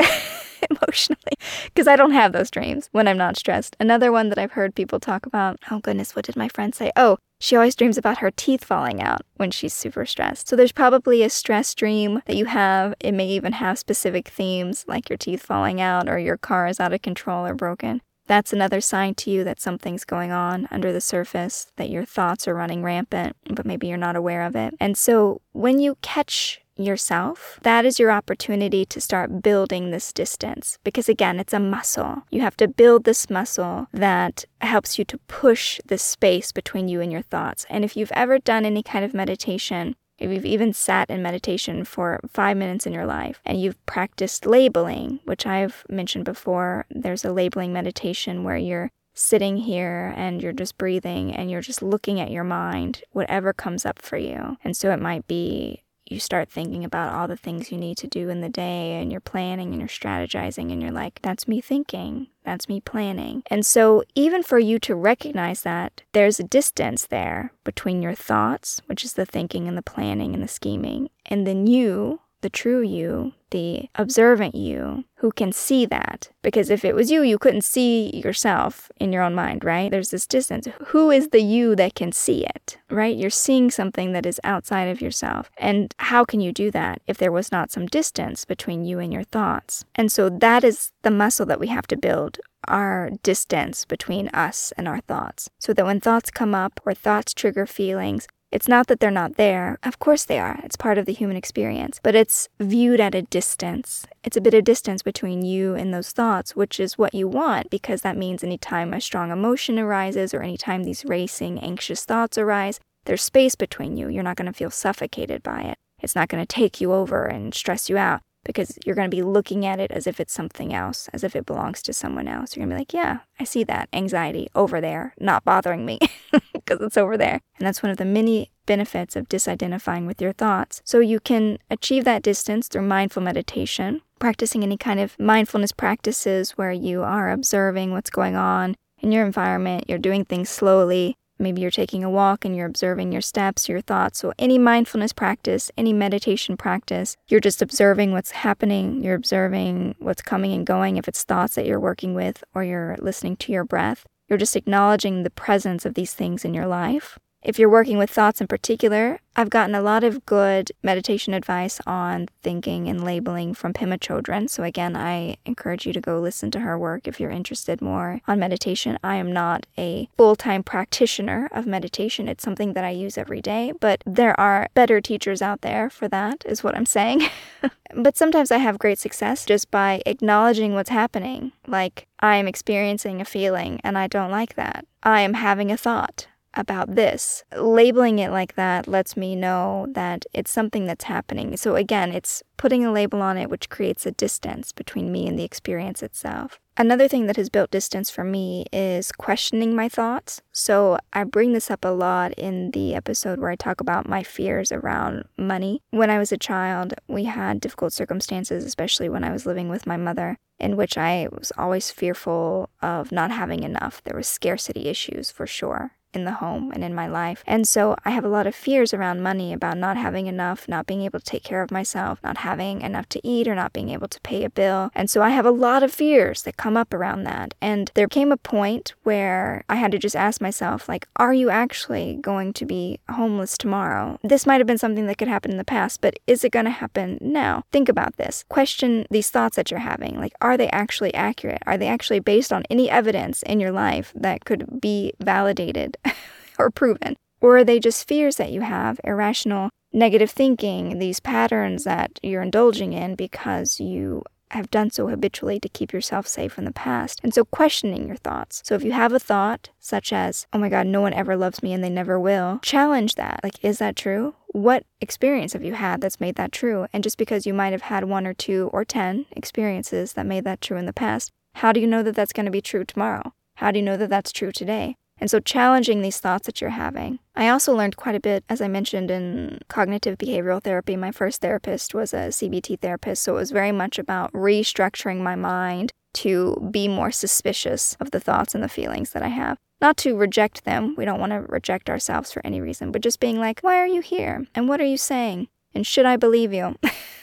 emotionally 0.70 1.38
because 1.66 1.86
I 1.86 1.94
don't 1.94 2.10
have 2.10 2.32
those 2.32 2.50
dreams 2.50 2.88
when 2.90 3.06
I'm 3.06 3.16
not 3.16 3.36
stressed. 3.36 3.76
Another 3.78 4.10
one 4.10 4.28
that 4.28 4.38
I've 4.38 4.52
heard 4.52 4.74
people 4.74 4.98
talk 4.98 5.24
about 5.24 5.58
oh, 5.70 5.78
goodness, 5.78 6.16
what 6.16 6.24
did 6.24 6.36
my 6.36 6.48
friend 6.48 6.74
say? 6.74 6.90
Oh, 6.96 7.16
she 7.38 7.56
always 7.56 7.76
dreams 7.76 7.96
about 7.96 8.18
her 8.18 8.30
teeth 8.30 8.64
falling 8.64 9.00
out 9.00 9.22
when 9.36 9.50
she's 9.50 9.72
super 9.72 10.04
stressed. 10.04 10.48
So 10.48 10.56
there's 10.56 10.72
probably 10.72 11.22
a 11.22 11.30
stress 11.30 11.74
dream 11.74 12.22
that 12.26 12.36
you 12.36 12.46
have. 12.46 12.94
It 13.00 13.12
may 13.12 13.28
even 13.28 13.52
have 13.52 13.78
specific 13.78 14.28
themes 14.28 14.84
like 14.88 15.08
your 15.08 15.16
teeth 15.16 15.42
falling 15.42 15.80
out 15.80 16.08
or 16.08 16.18
your 16.18 16.36
car 16.36 16.66
is 16.66 16.80
out 16.80 16.92
of 16.92 17.02
control 17.02 17.46
or 17.46 17.54
broken. 17.54 18.02
That's 18.26 18.52
another 18.52 18.82
sign 18.82 19.14
to 19.16 19.30
you 19.30 19.42
that 19.44 19.60
something's 19.60 20.04
going 20.04 20.32
on 20.32 20.68
under 20.70 20.92
the 20.92 21.00
surface, 21.00 21.72
that 21.76 21.88
your 21.88 22.04
thoughts 22.04 22.46
are 22.46 22.54
running 22.54 22.82
rampant, 22.82 23.36
but 23.50 23.64
maybe 23.64 23.86
you're 23.86 23.96
not 23.96 24.16
aware 24.16 24.42
of 24.42 24.54
it. 24.54 24.74
And 24.78 24.98
so 24.98 25.40
when 25.52 25.78
you 25.78 25.96
catch 26.02 26.60
yourself, 26.78 27.58
that 27.62 27.84
is 27.84 27.98
your 27.98 28.10
opportunity 28.10 28.84
to 28.86 29.00
start 29.00 29.42
building 29.42 29.90
this 29.90 30.12
distance. 30.12 30.78
Because 30.84 31.08
again, 31.08 31.38
it's 31.38 31.52
a 31.52 31.60
muscle. 31.60 32.22
You 32.30 32.40
have 32.40 32.56
to 32.58 32.68
build 32.68 33.04
this 33.04 33.28
muscle 33.28 33.88
that 33.92 34.44
helps 34.60 34.98
you 34.98 35.04
to 35.06 35.18
push 35.28 35.80
the 35.86 35.98
space 35.98 36.52
between 36.52 36.88
you 36.88 37.00
and 37.00 37.12
your 37.12 37.22
thoughts. 37.22 37.66
And 37.68 37.84
if 37.84 37.96
you've 37.96 38.12
ever 38.12 38.38
done 38.38 38.64
any 38.64 38.82
kind 38.82 39.04
of 39.04 39.14
meditation, 39.14 39.96
if 40.18 40.32
you've 40.32 40.44
even 40.44 40.72
sat 40.72 41.08
in 41.10 41.22
meditation 41.22 41.84
for 41.84 42.20
five 42.28 42.56
minutes 42.56 42.86
in 42.86 42.92
your 42.92 43.06
life 43.06 43.40
and 43.44 43.60
you've 43.60 43.84
practiced 43.86 44.46
labeling, 44.46 45.20
which 45.24 45.46
I've 45.46 45.84
mentioned 45.88 46.24
before, 46.24 46.86
there's 46.90 47.24
a 47.24 47.32
labeling 47.32 47.72
meditation 47.72 48.42
where 48.42 48.56
you're 48.56 48.90
sitting 49.14 49.56
here 49.56 50.14
and 50.16 50.42
you're 50.42 50.52
just 50.52 50.78
breathing 50.78 51.34
and 51.34 51.50
you're 51.50 51.60
just 51.60 51.82
looking 51.82 52.20
at 52.20 52.30
your 52.30 52.44
mind, 52.44 53.02
whatever 53.12 53.52
comes 53.52 53.84
up 53.84 54.00
for 54.00 54.16
you. 54.16 54.56
And 54.64 54.76
so 54.76 54.92
it 54.92 55.00
might 55.00 55.26
be 55.26 55.82
you 56.10 56.20
start 56.20 56.50
thinking 56.50 56.84
about 56.84 57.14
all 57.14 57.28
the 57.28 57.36
things 57.36 57.70
you 57.70 57.78
need 57.78 57.96
to 57.98 58.06
do 58.06 58.28
in 58.28 58.40
the 58.40 58.48
day 58.48 59.00
and 59.00 59.10
you're 59.10 59.20
planning 59.20 59.70
and 59.70 59.78
you're 59.78 59.88
strategizing 59.88 60.72
and 60.72 60.82
you're 60.82 60.90
like, 60.90 61.20
that's 61.22 61.48
me 61.48 61.60
thinking, 61.60 62.28
that's 62.44 62.68
me 62.68 62.80
planning. 62.80 63.42
And 63.50 63.64
so, 63.64 64.02
even 64.14 64.42
for 64.42 64.58
you 64.58 64.78
to 64.80 64.94
recognize 64.94 65.62
that, 65.62 66.02
there's 66.12 66.40
a 66.40 66.44
distance 66.44 67.06
there 67.06 67.52
between 67.64 68.02
your 68.02 68.14
thoughts, 68.14 68.80
which 68.86 69.04
is 69.04 69.14
the 69.14 69.26
thinking 69.26 69.68
and 69.68 69.76
the 69.76 69.82
planning 69.82 70.34
and 70.34 70.42
the 70.42 70.48
scheming, 70.48 71.10
and 71.26 71.46
then 71.46 71.66
you, 71.66 72.20
the 72.40 72.50
true 72.50 72.82
you, 72.82 73.32
the 73.50 73.88
observant 73.94 74.54
you, 74.54 75.04
who 75.16 75.32
can 75.32 75.52
see 75.52 75.86
that. 75.86 76.30
Because 76.42 76.70
if 76.70 76.84
it 76.84 76.94
was 76.94 77.10
you, 77.10 77.22
you 77.22 77.38
couldn't 77.38 77.64
see 77.64 78.10
yourself 78.14 78.90
in 79.00 79.12
your 79.12 79.22
own 79.22 79.34
mind, 79.34 79.64
right? 79.64 79.90
There's 79.90 80.10
this 80.10 80.26
distance. 80.26 80.68
Who 80.88 81.10
is 81.10 81.28
the 81.28 81.40
you 81.40 81.74
that 81.76 81.94
can 81.94 82.12
see 82.12 82.44
it, 82.44 82.78
right? 82.90 83.16
You're 83.16 83.30
seeing 83.30 83.70
something 83.70 84.12
that 84.12 84.26
is 84.26 84.40
outside 84.44 84.88
of 84.88 85.00
yourself. 85.00 85.50
And 85.58 85.94
how 85.98 86.24
can 86.24 86.40
you 86.40 86.52
do 86.52 86.70
that 86.70 87.00
if 87.06 87.18
there 87.18 87.32
was 87.32 87.50
not 87.50 87.70
some 87.70 87.86
distance 87.86 88.44
between 88.44 88.84
you 88.84 88.98
and 88.98 89.12
your 89.12 89.24
thoughts? 89.24 89.84
And 89.94 90.12
so 90.12 90.28
that 90.28 90.62
is 90.62 90.92
the 91.02 91.10
muscle 91.10 91.46
that 91.46 91.60
we 91.60 91.68
have 91.68 91.86
to 91.88 91.96
build 91.96 92.38
our 92.66 93.10
distance 93.22 93.84
between 93.84 94.28
us 94.28 94.72
and 94.76 94.86
our 94.86 95.00
thoughts. 95.00 95.48
So 95.58 95.72
that 95.72 95.86
when 95.86 96.00
thoughts 96.00 96.30
come 96.30 96.54
up 96.54 96.80
or 96.84 96.94
thoughts 96.94 97.32
trigger 97.32 97.66
feelings, 97.66 98.26
it's 98.50 98.68
not 98.68 98.86
that 98.86 98.98
they're 99.00 99.10
not 99.10 99.36
there. 99.36 99.78
Of 99.82 99.98
course 99.98 100.24
they 100.24 100.38
are. 100.38 100.58
It's 100.64 100.76
part 100.76 100.96
of 100.96 101.04
the 101.04 101.12
human 101.12 101.36
experience. 101.36 102.00
But 102.02 102.14
it's 102.14 102.48
viewed 102.58 103.00
at 103.00 103.14
a 103.14 103.22
distance. 103.22 104.06
It's 104.24 104.36
a 104.36 104.40
bit 104.40 104.54
of 104.54 104.64
distance 104.64 105.02
between 105.02 105.44
you 105.44 105.74
and 105.74 105.92
those 105.92 106.12
thoughts, 106.12 106.56
which 106.56 106.80
is 106.80 106.96
what 106.96 107.14
you 107.14 107.28
want 107.28 107.68
because 107.68 108.00
that 108.02 108.16
means 108.16 108.42
anytime 108.42 108.94
a 108.94 109.00
strong 109.00 109.30
emotion 109.30 109.78
arises 109.78 110.32
or 110.32 110.42
anytime 110.42 110.84
these 110.84 111.04
racing, 111.04 111.58
anxious 111.60 112.04
thoughts 112.04 112.38
arise, 112.38 112.80
there's 113.04 113.22
space 113.22 113.54
between 113.54 113.96
you. 113.96 114.08
You're 114.08 114.22
not 114.22 114.36
going 114.36 114.50
to 114.50 114.58
feel 114.58 114.70
suffocated 114.70 115.42
by 115.42 115.62
it. 115.62 115.78
It's 116.00 116.14
not 116.14 116.28
going 116.28 116.42
to 116.42 116.46
take 116.46 116.80
you 116.80 116.92
over 116.92 117.26
and 117.26 117.54
stress 117.54 117.90
you 117.90 117.98
out 117.98 118.22
because 118.44 118.78
you're 118.86 118.94
going 118.94 119.10
to 119.10 119.14
be 119.14 119.22
looking 119.22 119.66
at 119.66 119.80
it 119.80 119.90
as 119.90 120.06
if 120.06 120.20
it's 120.20 120.32
something 120.32 120.72
else, 120.72 121.08
as 121.12 121.22
if 121.22 121.36
it 121.36 121.44
belongs 121.44 121.82
to 121.82 121.92
someone 121.92 122.28
else. 122.28 122.56
You're 122.56 122.64
going 122.64 122.70
to 122.70 122.76
be 122.76 122.80
like, 122.80 122.94
yeah, 122.94 123.18
I 123.38 123.44
see 123.44 123.62
that 123.64 123.88
anxiety 123.92 124.48
over 124.54 124.80
there, 124.80 125.14
not 125.18 125.44
bothering 125.44 125.84
me 125.84 125.98
because 126.68 126.84
it's 126.84 126.96
over 126.96 127.16
there. 127.16 127.40
And 127.58 127.66
that's 127.66 127.82
one 127.82 127.90
of 127.90 127.96
the 127.96 128.04
many 128.04 128.50
benefits 128.66 129.16
of 129.16 129.28
disidentifying 129.28 130.06
with 130.06 130.20
your 130.20 130.32
thoughts. 130.32 130.82
So 130.84 131.00
you 131.00 131.20
can 131.20 131.58
achieve 131.70 132.04
that 132.04 132.22
distance 132.22 132.68
through 132.68 132.82
mindful 132.82 133.22
meditation, 133.22 134.02
practicing 134.18 134.62
any 134.62 134.76
kind 134.76 135.00
of 135.00 135.18
mindfulness 135.18 135.72
practices 135.72 136.52
where 136.52 136.72
you 136.72 137.02
are 137.02 137.30
observing 137.30 137.92
what's 137.92 138.10
going 138.10 138.36
on 138.36 138.74
in 139.00 139.12
your 139.12 139.24
environment, 139.24 139.84
you're 139.88 139.98
doing 139.98 140.24
things 140.24 140.48
slowly, 140.48 141.16
Maybe 141.40 141.60
you're 141.60 141.70
taking 141.70 142.02
a 142.02 142.10
walk 142.10 142.44
and 142.44 142.56
you're 142.56 142.66
observing 142.66 143.12
your 143.12 143.20
steps, 143.20 143.68
your 143.68 143.80
thoughts. 143.80 144.18
So, 144.18 144.32
any 144.38 144.58
mindfulness 144.58 145.12
practice, 145.12 145.70
any 145.78 145.92
meditation 145.92 146.56
practice, 146.56 147.16
you're 147.28 147.38
just 147.38 147.62
observing 147.62 148.12
what's 148.12 148.32
happening. 148.32 149.04
You're 149.04 149.14
observing 149.14 149.94
what's 150.00 150.22
coming 150.22 150.52
and 150.52 150.66
going, 150.66 150.96
if 150.96 151.06
it's 151.06 151.22
thoughts 151.22 151.54
that 151.54 151.64
you're 151.64 151.78
working 151.78 152.14
with 152.14 152.42
or 152.54 152.64
you're 152.64 152.96
listening 152.98 153.36
to 153.36 153.52
your 153.52 153.64
breath. 153.64 154.04
You're 154.28 154.38
just 154.38 154.56
acknowledging 154.56 155.22
the 155.22 155.30
presence 155.30 155.86
of 155.86 155.94
these 155.94 156.12
things 156.12 156.44
in 156.44 156.52
your 156.54 156.66
life. 156.66 157.18
If 157.40 157.56
you're 157.56 157.68
working 157.68 157.98
with 157.98 158.10
thoughts 158.10 158.40
in 158.40 158.48
particular, 158.48 159.20
I've 159.36 159.48
gotten 159.48 159.76
a 159.76 159.80
lot 159.80 160.02
of 160.02 160.26
good 160.26 160.72
meditation 160.82 161.32
advice 161.32 161.80
on 161.86 162.26
thinking 162.42 162.88
and 162.88 163.04
labeling 163.04 163.54
from 163.54 163.72
Pema 163.72 164.00
Chödrön. 164.00 164.50
So, 164.50 164.64
again, 164.64 164.96
I 164.96 165.36
encourage 165.46 165.86
you 165.86 165.92
to 165.92 166.00
go 166.00 166.18
listen 166.18 166.50
to 166.50 166.60
her 166.60 166.76
work 166.76 167.06
if 167.06 167.20
you're 167.20 167.30
interested 167.30 167.80
more 167.80 168.20
on 168.26 168.40
meditation. 168.40 168.98
I 169.04 169.14
am 169.16 169.32
not 169.32 169.66
a 169.78 170.08
full 170.16 170.34
time 170.34 170.64
practitioner 170.64 171.48
of 171.52 171.64
meditation, 171.64 172.26
it's 172.28 172.42
something 172.42 172.72
that 172.72 172.84
I 172.84 172.90
use 172.90 173.16
every 173.16 173.40
day, 173.40 173.72
but 173.78 174.02
there 174.04 174.38
are 174.38 174.68
better 174.74 175.00
teachers 175.00 175.40
out 175.40 175.60
there 175.60 175.88
for 175.88 176.08
that, 176.08 176.42
is 176.44 176.64
what 176.64 176.74
I'm 176.74 176.86
saying. 176.86 177.22
but 177.94 178.16
sometimes 178.16 178.50
I 178.50 178.58
have 178.58 178.80
great 178.80 178.98
success 178.98 179.46
just 179.46 179.70
by 179.70 180.02
acknowledging 180.06 180.74
what's 180.74 180.90
happening. 180.90 181.52
Like, 181.68 182.08
I 182.18 182.34
am 182.36 182.48
experiencing 182.48 183.20
a 183.20 183.24
feeling 183.24 183.80
and 183.84 183.96
I 183.96 184.08
don't 184.08 184.32
like 184.32 184.56
that. 184.56 184.84
I 185.04 185.20
am 185.20 185.34
having 185.34 185.70
a 185.70 185.76
thought 185.76 186.26
about 186.58 186.94
this. 186.94 187.44
Labeling 187.56 188.18
it 188.18 188.30
like 188.30 188.54
that 188.56 188.88
lets 188.88 189.16
me 189.16 189.36
know 189.36 189.86
that 189.90 190.26
it's 190.34 190.50
something 190.50 190.86
that's 190.86 191.04
happening. 191.04 191.56
So, 191.56 191.76
again, 191.76 192.12
it's 192.12 192.42
putting 192.56 192.84
a 192.84 192.92
label 192.92 193.22
on 193.22 193.38
it, 193.38 193.48
which 193.48 193.68
creates 193.68 194.04
a 194.04 194.10
distance 194.10 194.72
between 194.72 195.12
me 195.12 195.26
and 195.26 195.38
the 195.38 195.44
experience 195.44 196.02
itself. 196.02 196.58
Another 196.76 197.08
thing 197.08 197.26
that 197.26 197.36
has 197.36 197.48
built 197.48 197.70
distance 197.70 198.08
for 198.08 198.22
me 198.22 198.66
is 198.72 199.10
questioning 199.12 199.74
my 199.74 199.88
thoughts. 199.88 200.42
So, 200.52 200.98
I 201.12 201.24
bring 201.24 201.52
this 201.52 201.70
up 201.70 201.84
a 201.84 201.88
lot 201.88 202.32
in 202.32 202.72
the 202.72 202.94
episode 202.94 203.38
where 203.38 203.50
I 203.50 203.56
talk 203.56 203.80
about 203.80 204.08
my 204.08 204.22
fears 204.22 204.72
around 204.72 205.24
money. 205.36 205.82
When 205.90 206.10
I 206.10 206.18
was 206.18 206.32
a 206.32 206.38
child, 206.38 206.94
we 207.06 207.24
had 207.24 207.60
difficult 207.60 207.92
circumstances, 207.92 208.64
especially 208.64 209.08
when 209.08 209.24
I 209.24 209.32
was 209.32 209.46
living 209.46 209.68
with 209.68 209.86
my 209.86 209.96
mother, 209.96 210.36
in 210.58 210.76
which 210.76 210.98
I 210.98 211.28
was 211.30 211.52
always 211.56 211.90
fearful 211.90 212.70
of 212.82 213.12
not 213.12 213.30
having 213.30 213.62
enough. 213.62 214.02
There 214.02 214.16
was 214.16 214.28
scarcity 214.28 214.88
issues 214.88 215.30
for 215.30 215.46
sure 215.46 215.92
in 216.14 216.24
the 216.24 216.32
home 216.32 216.72
and 216.72 216.82
in 216.82 216.94
my 216.94 217.06
life. 217.06 217.44
And 217.46 217.68
so 217.68 217.96
I 218.04 218.10
have 218.10 218.24
a 218.24 218.28
lot 218.28 218.46
of 218.46 218.54
fears 218.54 218.94
around 218.94 219.22
money 219.22 219.52
about 219.52 219.76
not 219.76 219.96
having 219.96 220.26
enough, 220.26 220.66
not 220.68 220.86
being 220.86 221.02
able 221.02 221.20
to 221.20 221.24
take 221.24 221.44
care 221.44 221.62
of 221.62 221.70
myself, 221.70 222.18
not 222.24 222.38
having 222.38 222.80
enough 222.80 223.08
to 223.10 223.26
eat, 223.26 223.46
or 223.46 223.54
not 223.54 223.72
being 223.72 223.90
able 223.90 224.08
to 224.08 224.20
pay 224.22 224.44
a 224.44 224.50
bill. 224.50 224.90
And 224.94 225.10
so 225.10 225.22
I 225.22 225.30
have 225.30 225.46
a 225.46 225.50
lot 225.50 225.82
of 225.82 225.92
fears 225.92 226.42
that 226.42 226.56
come 226.56 226.76
up 226.76 226.94
around 226.94 227.24
that. 227.24 227.54
And 227.60 227.90
there 227.94 228.08
came 228.08 228.32
a 228.32 228.36
point 228.36 228.94
where 229.02 229.64
I 229.68 229.76
had 229.76 229.92
to 229.92 229.98
just 229.98 230.16
ask 230.16 230.40
myself, 230.40 230.88
like, 230.88 231.06
are 231.16 231.34
you 231.34 231.50
actually 231.50 232.18
going 232.20 232.52
to 232.54 232.64
be 232.64 233.00
homeless 233.10 233.58
tomorrow? 233.58 234.18
This 234.22 234.46
might 234.46 234.60
have 234.60 234.66
been 234.66 234.78
something 234.78 235.06
that 235.06 235.18
could 235.18 235.28
happen 235.28 235.50
in 235.50 235.58
the 235.58 235.64
past, 235.64 236.00
but 236.00 236.18
is 236.26 236.42
it 236.42 236.52
going 236.52 236.64
to 236.64 236.70
happen 236.70 237.18
now? 237.20 237.64
Think 237.70 237.88
about 237.88 238.16
this. 238.16 238.44
Question 238.48 239.06
these 239.10 239.30
thoughts 239.30 239.56
that 239.56 239.70
you're 239.70 239.80
having. 239.80 240.18
Like, 240.18 240.32
are 240.40 240.56
they 240.56 240.70
actually 240.70 241.12
accurate? 241.14 241.62
Are 241.66 241.76
they 241.76 241.88
actually 241.88 242.20
based 242.20 242.52
on 242.52 242.64
any 242.70 242.88
evidence 242.88 243.42
in 243.42 243.60
your 243.60 243.72
life 243.72 244.12
that 244.16 244.44
could 244.44 244.80
be 244.80 245.12
validated 245.20 245.97
or 246.58 246.70
proven? 246.70 247.16
Or 247.40 247.58
are 247.58 247.64
they 247.64 247.78
just 247.78 248.08
fears 248.08 248.36
that 248.36 248.52
you 248.52 248.62
have, 248.62 249.00
irrational 249.04 249.70
negative 249.92 250.30
thinking, 250.30 250.98
these 250.98 251.20
patterns 251.20 251.84
that 251.84 252.18
you're 252.22 252.42
indulging 252.42 252.92
in 252.92 253.14
because 253.14 253.80
you 253.80 254.22
have 254.50 254.70
done 254.70 254.90
so 254.90 255.08
habitually 255.08 255.60
to 255.60 255.68
keep 255.68 255.92
yourself 255.92 256.26
safe 256.26 256.56
in 256.56 256.64
the 256.64 256.72
past. 256.72 257.20
And 257.22 257.34
so 257.34 257.44
questioning 257.44 258.06
your 258.06 258.16
thoughts. 258.16 258.62
So 258.64 258.74
if 258.74 258.82
you 258.82 258.92
have 258.92 259.12
a 259.12 259.18
thought 259.18 259.68
such 259.78 260.12
as, 260.12 260.46
oh 260.52 260.58
my 260.58 260.70
God, 260.70 260.86
no 260.86 261.02
one 261.02 261.12
ever 261.12 261.36
loves 261.36 261.62
me 261.62 261.72
and 261.72 261.84
they 261.84 261.90
never 261.90 262.18
will, 262.18 262.58
challenge 262.62 263.16
that. 263.16 263.40
Like, 263.42 263.62
is 263.62 263.78
that 263.78 263.96
true? 263.96 264.34
What 264.48 264.84
experience 265.00 265.52
have 265.52 265.64
you 265.64 265.74
had 265.74 266.00
that's 266.00 266.20
made 266.20 266.36
that 266.36 266.52
true? 266.52 266.86
And 266.92 267.04
just 267.04 267.18
because 267.18 267.46
you 267.46 267.52
might 267.52 267.72
have 267.72 267.82
had 267.82 268.04
one 268.04 268.26
or 268.26 268.32
two 268.32 268.70
or 268.72 268.84
10 268.84 269.26
experiences 269.32 270.14
that 270.14 270.26
made 270.26 270.44
that 270.44 270.62
true 270.62 270.78
in 270.78 270.86
the 270.86 270.92
past, 270.94 271.30
how 271.56 271.72
do 271.72 271.80
you 271.80 271.86
know 271.86 272.02
that 272.02 272.14
that's 272.14 272.32
going 272.32 272.46
to 272.46 272.52
be 272.52 272.62
true 272.62 272.84
tomorrow? 272.84 273.34
How 273.56 273.70
do 273.70 273.78
you 273.78 273.84
know 273.84 273.96
that 273.98 274.08
that's 274.08 274.32
true 274.32 274.52
today? 274.52 274.96
And 275.20 275.30
so 275.30 275.40
challenging 275.40 276.02
these 276.02 276.20
thoughts 276.20 276.46
that 276.46 276.60
you're 276.60 276.70
having. 276.70 277.18
I 277.34 277.48
also 277.48 277.74
learned 277.74 277.96
quite 277.96 278.14
a 278.14 278.20
bit, 278.20 278.44
as 278.48 278.60
I 278.60 278.68
mentioned, 278.68 279.10
in 279.10 279.60
cognitive 279.68 280.18
behavioral 280.18 280.62
therapy. 280.62 280.96
My 280.96 281.10
first 281.10 281.40
therapist 281.40 281.94
was 281.94 282.12
a 282.12 282.28
CBT 282.28 282.80
therapist, 282.80 283.22
so 283.22 283.34
it 283.34 283.40
was 283.40 283.50
very 283.50 283.72
much 283.72 283.98
about 283.98 284.32
restructuring 284.32 285.20
my 285.20 285.34
mind 285.34 285.92
to 286.14 286.68
be 286.70 286.88
more 286.88 287.10
suspicious 287.10 287.96
of 288.00 288.10
the 288.10 288.20
thoughts 288.20 288.54
and 288.54 288.62
the 288.62 288.68
feelings 288.68 289.10
that 289.10 289.22
I 289.22 289.28
have. 289.28 289.56
Not 289.80 289.96
to 289.98 290.16
reject 290.16 290.64
them, 290.64 290.94
we 290.96 291.04
don't 291.04 291.20
want 291.20 291.32
to 291.32 291.40
reject 291.40 291.88
ourselves 291.88 292.32
for 292.32 292.44
any 292.44 292.60
reason, 292.60 292.90
but 292.90 293.02
just 293.02 293.20
being 293.20 293.38
like, 293.38 293.60
why 293.60 293.76
are 293.76 293.86
you 293.86 294.00
here? 294.00 294.46
And 294.54 294.68
what 294.68 294.80
are 294.80 294.86
you 294.86 294.96
saying? 294.96 295.48
And 295.74 295.86
should 295.86 296.06
I 296.06 296.16
believe 296.16 296.52
you? 296.52 296.76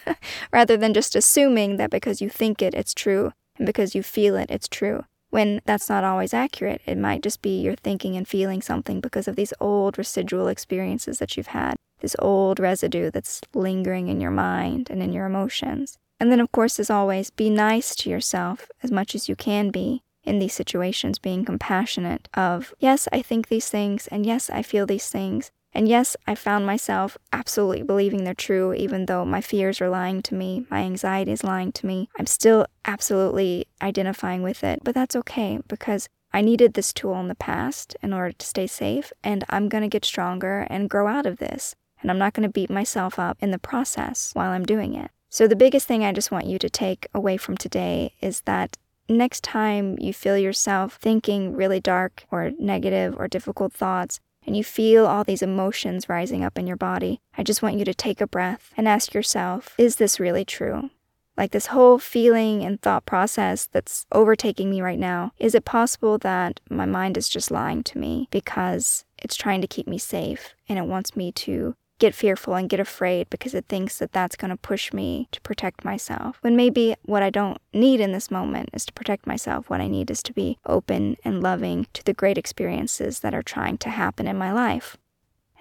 Rather 0.54 0.78
than 0.78 0.94
just 0.94 1.16
assuming 1.16 1.78
that 1.78 1.90
because 1.90 2.22
you 2.22 2.30
think 2.30 2.62
it, 2.62 2.74
it's 2.74 2.94
true, 2.94 3.34
and 3.58 3.66
because 3.66 3.96
you 3.96 4.04
feel 4.04 4.36
it, 4.38 4.50
it's 4.50 4.68
true 4.68 5.04
when 5.36 5.60
that's 5.66 5.90
not 5.90 6.06
always 6.06 6.34
accurate. 6.34 6.82
It 6.86 6.98
might 6.98 7.22
just 7.22 7.42
be 7.42 7.60
you're 7.60 7.76
thinking 7.76 8.16
and 8.16 8.26
feeling 8.26 8.62
something 8.62 9.02
because 9.02 9.28
of 9.28 9.36
these 9.36 9.54
old 9.60 9.98
residual 9.98 10.48
experiences 10.48 11.20
that 11.20 11.36
you've 11.36 11.48
had, 11.48 11.76
this 12.00 12.16
old 12.20 12.58
residue 12.58 13.12
that's 13.12 13.42
lingering 13.54 14.08
in 14.08 14.22
your 14.22 14.32
mind 14.32 14.90
and 14.90 15.04
in 15.04 15.12
your 15.12 15.26
emotions. 15.26 15.98
And 16.22 16.32
then, 16.32 16.40
of 16.40 16.54
course, 16.54 16.80
as 16.80 16.90
always, 16.90 17.32
be 17.32 17.50
nice 17.50 17.96
to 17.96 18.10
yourself 18.10 18.72
as 18.82 18.94
much 18.94 19.14
as 19.14 19.28
you 19.28 19.36
can 19.36 19.72
be 19.72 20.04
in 20.24 20.40
these 20.40 20.54
situations, 20.54 21.20
being 21.20 21.44
compassionate 21.44 22.30
of, 22.34 22.74
yes, 22.80 23.10
I 23.12 23.22
think 23.22 23.50
these 23.50 23.68
things, 23.68 24.08
and 24.08 24.26
yes, 24.26 24.50
I 24.50 24.62
feel 24.62 24.86
these 24.86 25.10
things, 25.10 25.52
and 25.76 25.88
yes, 25.88 26.16
I 26.26 26.36
found 26.36 26.66
myself 26.66 27.18
absolutely 27.34 27.84
believing 27.84 28.24
they're 28.24 28.34
true, 28.34 28.74
even 28.74 29.06
though 29.06 29.26
my 29.26 29.42
fears 29.42 29.82
are 29.82 29.90
lying 29.90 30.22
to 30.24 30.34
me, 30.34 30.66
my 30.72 30.80
anxiety 30.80 31.34
is 31.34 31.44
lying 31.44 31.74
to 31.74 31.86
me. 31.86 32.10
I'm 32.18 32.26
still 32.26 32.66
absolutely 32.86 33.68
identifying 33.82 34.42
with 34.42 34.64
it, 34.64 34.80
but 34.84 34.96
that's 34.96 35.16
okay 35.18 35.60
because 35.68 36.08
I 36.34 36.42
needed 36.42 36.74
this 36.74 36.94
tool 36.94 37.20
in 37.20 37.28
the 37.28 37.36
past 37.36 37.96
in 38.02 38.14
order 38.14 38.32
to 38.32 38.46
stay 38.46 38.68
safe, 38.68 39.14
and 39.24 39.44
I'm 39.50 39.70
gonna 39.70 39.88
get 39.90 40.06
stronger 40.06 40.66
and 40.70 40.90
grow 40.90 41.08
out 41.08 41.26
of 41.26 41.38
this. 41.38 41.76
and 42.02 42.12
I'm 42.12 42.20
not 42.20 42.36
to 42.36 42.50
beat 42.50 42.70
myself 42.70 43.18
up 43.18 43.38
in 43.42 43.50
the 43.50 43.58
process 43.58 44.30
while 44.34 44.52
I'm 44.52 44.66
doing 44.66 44.94
it. 44.94 45.10
So, 45.30 45.48
the 45.48 45.56
biggest 45.56 45.88
thing 45.88 46.04
I 46.04 46.12
just 46.12 46.30
want 46.30 46.46
you 46.46 46.60
to 46.60 46.70
take 46.70 47.08
away 47.14 47.36
from 47.38 47.58
today 47.58 48.14
is 48.22 48.42
that 48.42 48.78
next 49.10 49.44
time 49.44 49.98
you 50.00 50.14
feel 50.14 50.38
yourself 50.38 50.98
thinking 51.02 51.54
really 51.54 51.80
dark 51.80 52.26
or 52.32 52.52
negative 52.60 53.16
or 53.18 53.28
difficult 53.28 53.74
thoughts, 53.74 54.20
and 54.46 54.56
you 54.56 54.64
feel 54.64 55.06
all 55.06 55.24
these 55.24 55.42
emotions 55.42 56.10
rising 56.10 56.44
up 56.44 56.58
in 56.58 56.68
your 56.68 56.78
body, 56.78 57.22
I 57.38 57.44
just 57.44 57.62
want 57.62 57.78
you 57.78 57.86
to 57.86 57.94
take 57.94 58.22
a 58.22 58.28
breath 58.28 58.72
and 58.78 58.88
ask 58.88 59.14
yourself, 59.14 59.76
is 59.78 59.98
this 59.98 60.20
really 60.20 60.46
true? 60.46 60.90
Like 61.38 61.52
this 61.52 61.68
whole 61.68 62.00
feeling 62.00 62.64
and 62.64 62.82
thought 62.82 63.06
process 63.06 63.66
that's 63.66 64.06
overtaking 64.12 64.70
me 64.70 64.82
right 64.82 65.00
now, 65.00 65.32
is 65.38 65.54
it 65.54 65.66
possible 65.66 66.18
that 66.20 66.60
my 66.70 66.86
mind 66.86 67.18
is 67.18 67.28
just 67.28 67.52
lying 67.52 67.84
to 67.84 67.98
me 67.98 68.28
because 68.32 69.04
it's 69.18 69.36
trying 69.36 69.62
to 69.62 69.68
keep 69.68 69.88
me 69.88 69.98
safe 69.98 70.56
and 70.70 70.80
it 70.80 70.86
wants 70.86 71.16
me 71.16 71.32
to 71.34 71.76
get 72.00 72.14
fearful 72.14 72.56
and 72.56 72.70
get 72.70 72.80
afraid 72.80 73.30
because 73.30 73.54
it 73.54 73.66
thinks 73.68 74.00
that 74.00 74.12
that's 74.12 74.36
going 74.36 74.52
to 74.52 74.58
push 74.58 74.92
me 74.92 75.28
to 75.32 75.42
protect 75.42 75.86
myself. 75.86 76.38
When 76.42 76.56
maybe 76.56 76.96
what 77.04 77.24
I 77.24 77.30
don't 77.30 77.60
need 77.74 78.00
in 78.00 78.12
this 78.12 78.30
moment 78.30 78.70
is 78.74 78.86
to 78.86 78.94
protect 78.94 79.26
myself. 79.26 79.70
What 79.70 79.82
I 79.82 79.88
need 79.88 80.12
is 80.12 80.22
to 80.24 80.34
be 80.34 80.58
open 80.66 81.18
and 81.24 81.42
loving 81.42 81.88
to 81.94 82.04
the 82.04 82.14
great 82.14 82.38
experiences 82.38 83.22
that 83.22 83.34
are 83.34 83.44
trying 83.44 83.78
to 83.80 83.90
happen 83.90 84.28
in 84.28 84.38
my 84.38 84.52
life. 84.52 84.98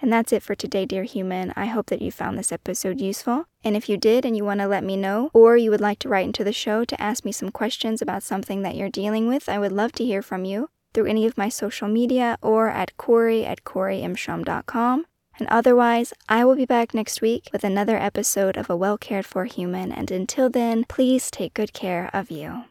And 0.01 0.11
that's 0.11 0.33
it 0.33 0.43
for 0.43 0.55
today, 0.55 0.85
dear 0.85 1.03
human. 1.03 1.53
I 1.55 1.65
hope 1.67 1.87
that 1.87 2.01
you 2.01 2.11
found 2.11 2.37
this 2.37 2.51
episode 2.51 2.99
useful. 2.99 3.45
And 3.63 3.77
if 3.77 3.87
you 3.87 3.97
did 3.97 4.25
and 4.25 4.35
you 4.35 4.43
want 4.43 4.59
to 4.59 4.67
let 4.67 4.83
me 4.83 4.97
know, 4.97 5.31
or 5.33 5.55
you 5.55 5.71
would 5.71 5.81
like 5.81 5.99
to 5.99 6.09
write 6.09 6.25
into 6.25 6.43
the 6.43 6.51
show 6.51 6.83
to 6.83 7.01
ask 7.01 7.23
me 7.23 7.31
some 7.31 7.49
questions 7.49 8.01
about 8.01 8.21
something 8.21 8.61
that 8.61 8.75
you're 8.75 8.89
dealing 8.89 9.27
with, 9.27 9.47
I 9.47 9.57
would 9.57 9.71
love 9.71 9.93
to 9.93 10.05
hear 10.05 10.21
from 10.21 10.43
you 10.43 10.69
through 10.93 11.05
any 11.05 11.25
of 11.25 11.37
my 11.37 11.49
social 11.49 11.87
media 11.87 12.37
or 12.41 12.69
at 12.69 12.95
Kory 12.97 13.45
at 13.45 13.63
KoryMShrum.com. 13.63 15.05
And 15.37 15.47
otherwise, 15.49 16.13
I 16.29 16.45
will 16.45 16.55
be 16.55 16.65
back 16.65 16.93
next 16.93 17.21
week 17.21 17.49
with 17.51 17.63
another 17.63 17.97
episode 17.97 18.57
of 18.57 18.69
A 18.69 18.75
Well 18.75 18.97
Cared 18.97 19.25
For 19.25 19.45
Human. 19.45 19.91
And 19.91 20.09
until 20.11 20.49
then, 20.49 20.85
please 20.87 21.29
take 21.29 21.53
good 21.53 21.73
care 21.73 22.09
of 22.13 22.31
you. 22.31 22.63